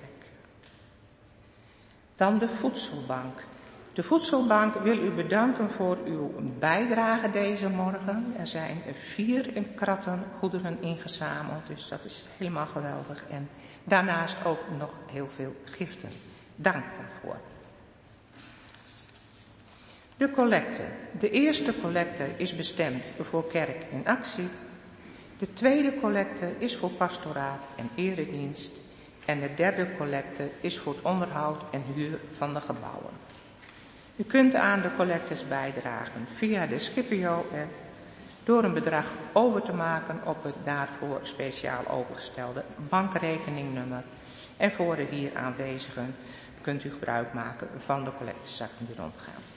Dan 2.16 2.38
de 2.38 2.48
voedselbank. 2.48 3.42
De 3.92 4.02
voedselbank 4.02 4.74
wil 4.74 4.98
u 4.98 5.10
bedanken 5.10 5.70
voor 5.70 5.98
uw 6.04 6.32
bijdrage 6.58 7.30
deze 7.30 7.68
morgen. 7.68 8.34
Er 8.38 8.46
zijn 8.46 8.82
vier 8.94 9.64
kratten 9.74 10.24
goederen 10.38 10.82
ingezameld, 10.82 11.66
dus 11.66 11.88
dat 11.88 12.04
is 12.04 12.24
helemaal 12.36 12.66
geweldig. 12.66 13.24
En 13.30 13.48
daarnaast 13.84 14.44
ook 14.44 14.60
nog 14.78 14.90
heel 15.10 15.28
veel 15.28 15.54
giften. 15.64 16.08
Dank 16.56 16.84
daarvoor. 16.98 17.36
De 20.20 20.30
collecte. 20.30 20.82
De 21.18 21.30
eerste 21.30 21.80
collecte 21.80 22.24
is 22.36 22.56
bestemd 22.56 23.02
voor 23.20 23.46
kerk 23.46 23.76
in 23.90 24.06
actie. 24.06 24.48
De 25.38 25.52
tweede 25.52 25.94
collecte 26.00 26.52
is 26.58 26.76
voor 26.76 26.90
pastoraat 26.90 27.64
en 27.76 27.90
eredienst. 27.94 28.72
En 29.24 29.40
de 29.40 29.54
derde 29.54 29.86
collecte 29.96 30.50
is 30.60 30.78
voor 30.78 30.94
het 30.94 31.04
onderhoud 31.04 31.62
en 31.70 31.82
huur 31.94 32.18
van 32.30 32.54
de 32.54 32.60
gebouwen. 32.60 33.10
U 34.16 34.22
kunt 34.22 34.54
aan 34.54 34.80
de 34.80 34.90
collectes 34.96 35.48
bijdragen 35.48 36.26
via 36.28 36.66
de 36.66 36.78
Scipio-app 36.78 37.72
door 38.44 38.64
een 38.64 38.74
bedrag 38.74 39.06
over 39.32 39.62
te 39.62 39.72
maken 39.72 40.20
op 40.24 40.44
het 40.44 40.56
daarvoor 40.64 41.20
speciaal 41.22 41.88
overgestelde 41.88 42.64
bankrekeningnummer. 42.88 44.02
En 44.56 44.72
voor 44.72 44.96
de 44.96 45.06
hier 45.10 45.30
aanwezigen 45.36 46.14
kunt 46.60 46.84
u 46.84 46.90
gebruik 46.90 47.32
maken 47.32 47.68
van 47.76 48.04
de 48.04 48.10
collectezakken 48.18 48.86
die 48.86 48.96
rondgaan. 48.96 49.49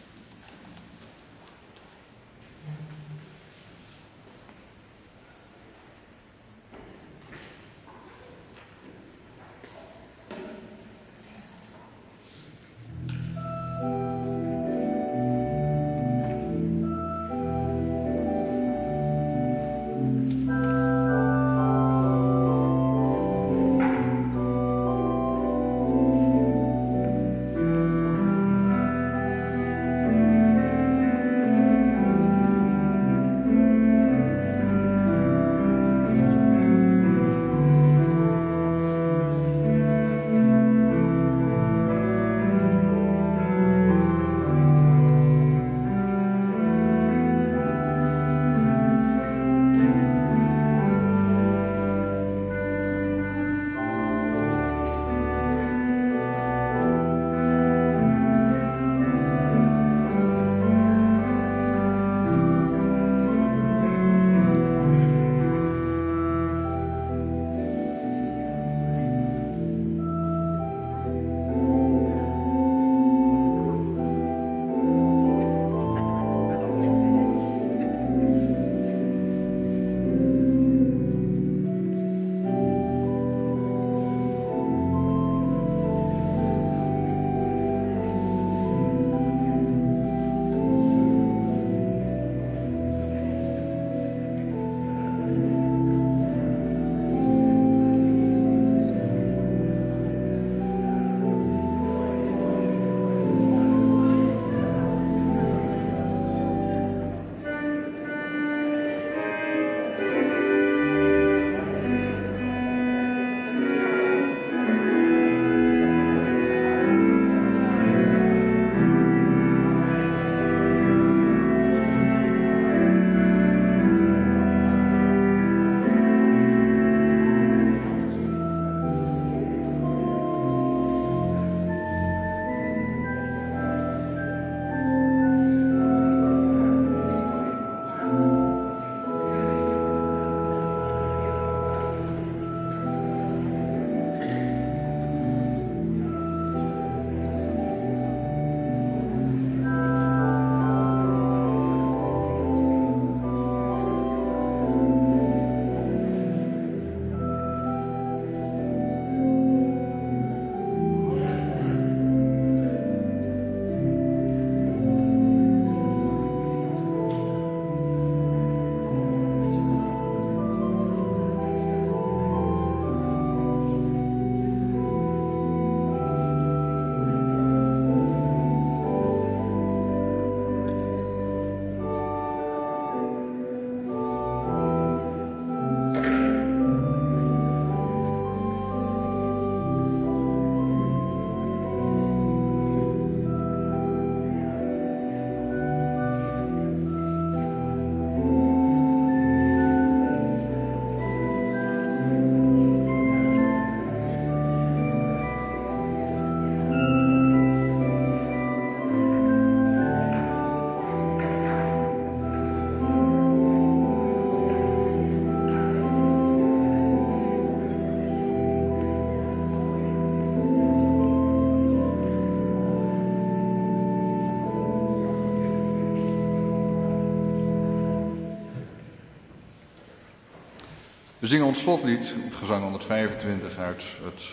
Zingen 231.27 231.45
ons 231.45 231.59
slotlied, 231.59 232.13
gezang 232.31 232.63
125 232.63 233.57
uit 233.57 233.83
het 234.03 234.25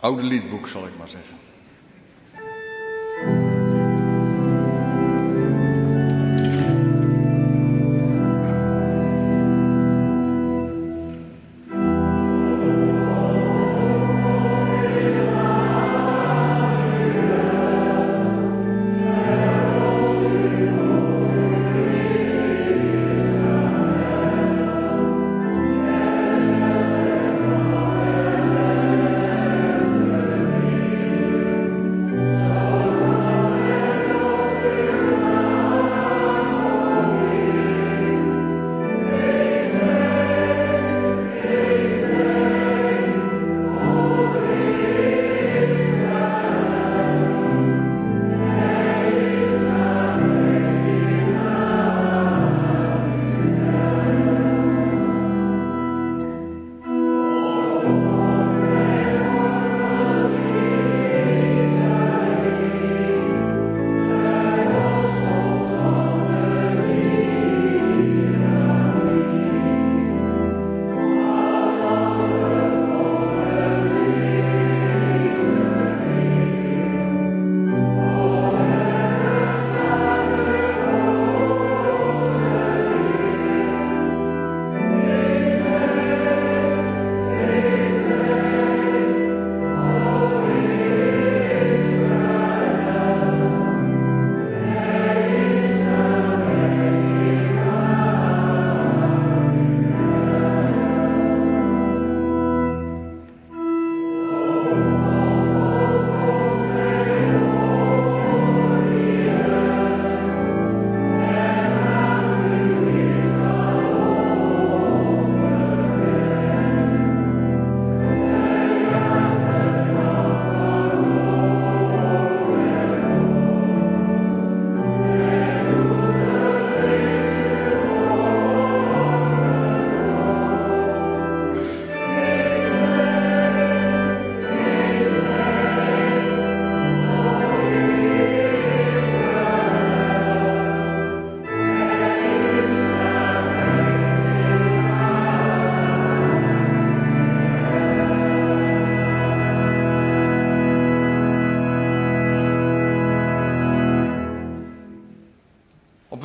oude 0.00 0.22
liedboek, 0.22 0.68
zal 0.68 0.86
ik 0.86 0.98
maar 0.98 1.08
zeggen. 1.08 1.49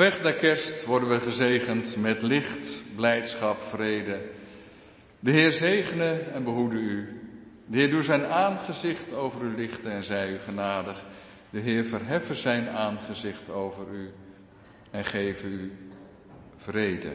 Weg 0.06 0.22
naar 0.22 0.34
kerst 0.34 0.86
worden 0.86 1.10
we 1.10 1.20
gezegend 1.20 1.96
met 1.98 2.22
licht, 2.22 2.82
blijdschap, 2.96 3.64
vrede. 3.64 4.22
De 5.20 5.32
Heer 5.32 5.52
zegene 5.52 6.12
en 6.34 6.44
behoede 6.44 6.76
u. 6.76 7.22
De 7.66 7.78
Heer 7.78 7.90
doe 7.90 8.04
zijn 8.04 8.26
aangezicht 8.26 9.14
over 9.14 9.42
u 9.42 9.56
lichten 9.56 9.92
en 9.92 10.04
zij 10.04 10.30
u 10.30 10.40
genadig. 10.40 11.06
De 11.50 11.60
Heer 11.60 11.86
verheffen 11.86 12.36
zijn 12.36 12.70
aangezicht 12.70 13.50
over 13.50 13.86
u 13.94 14.12
en 14.92 15.06
geven 15.06 15.52
u 15.52 15.72
vrede. 16.58 17.12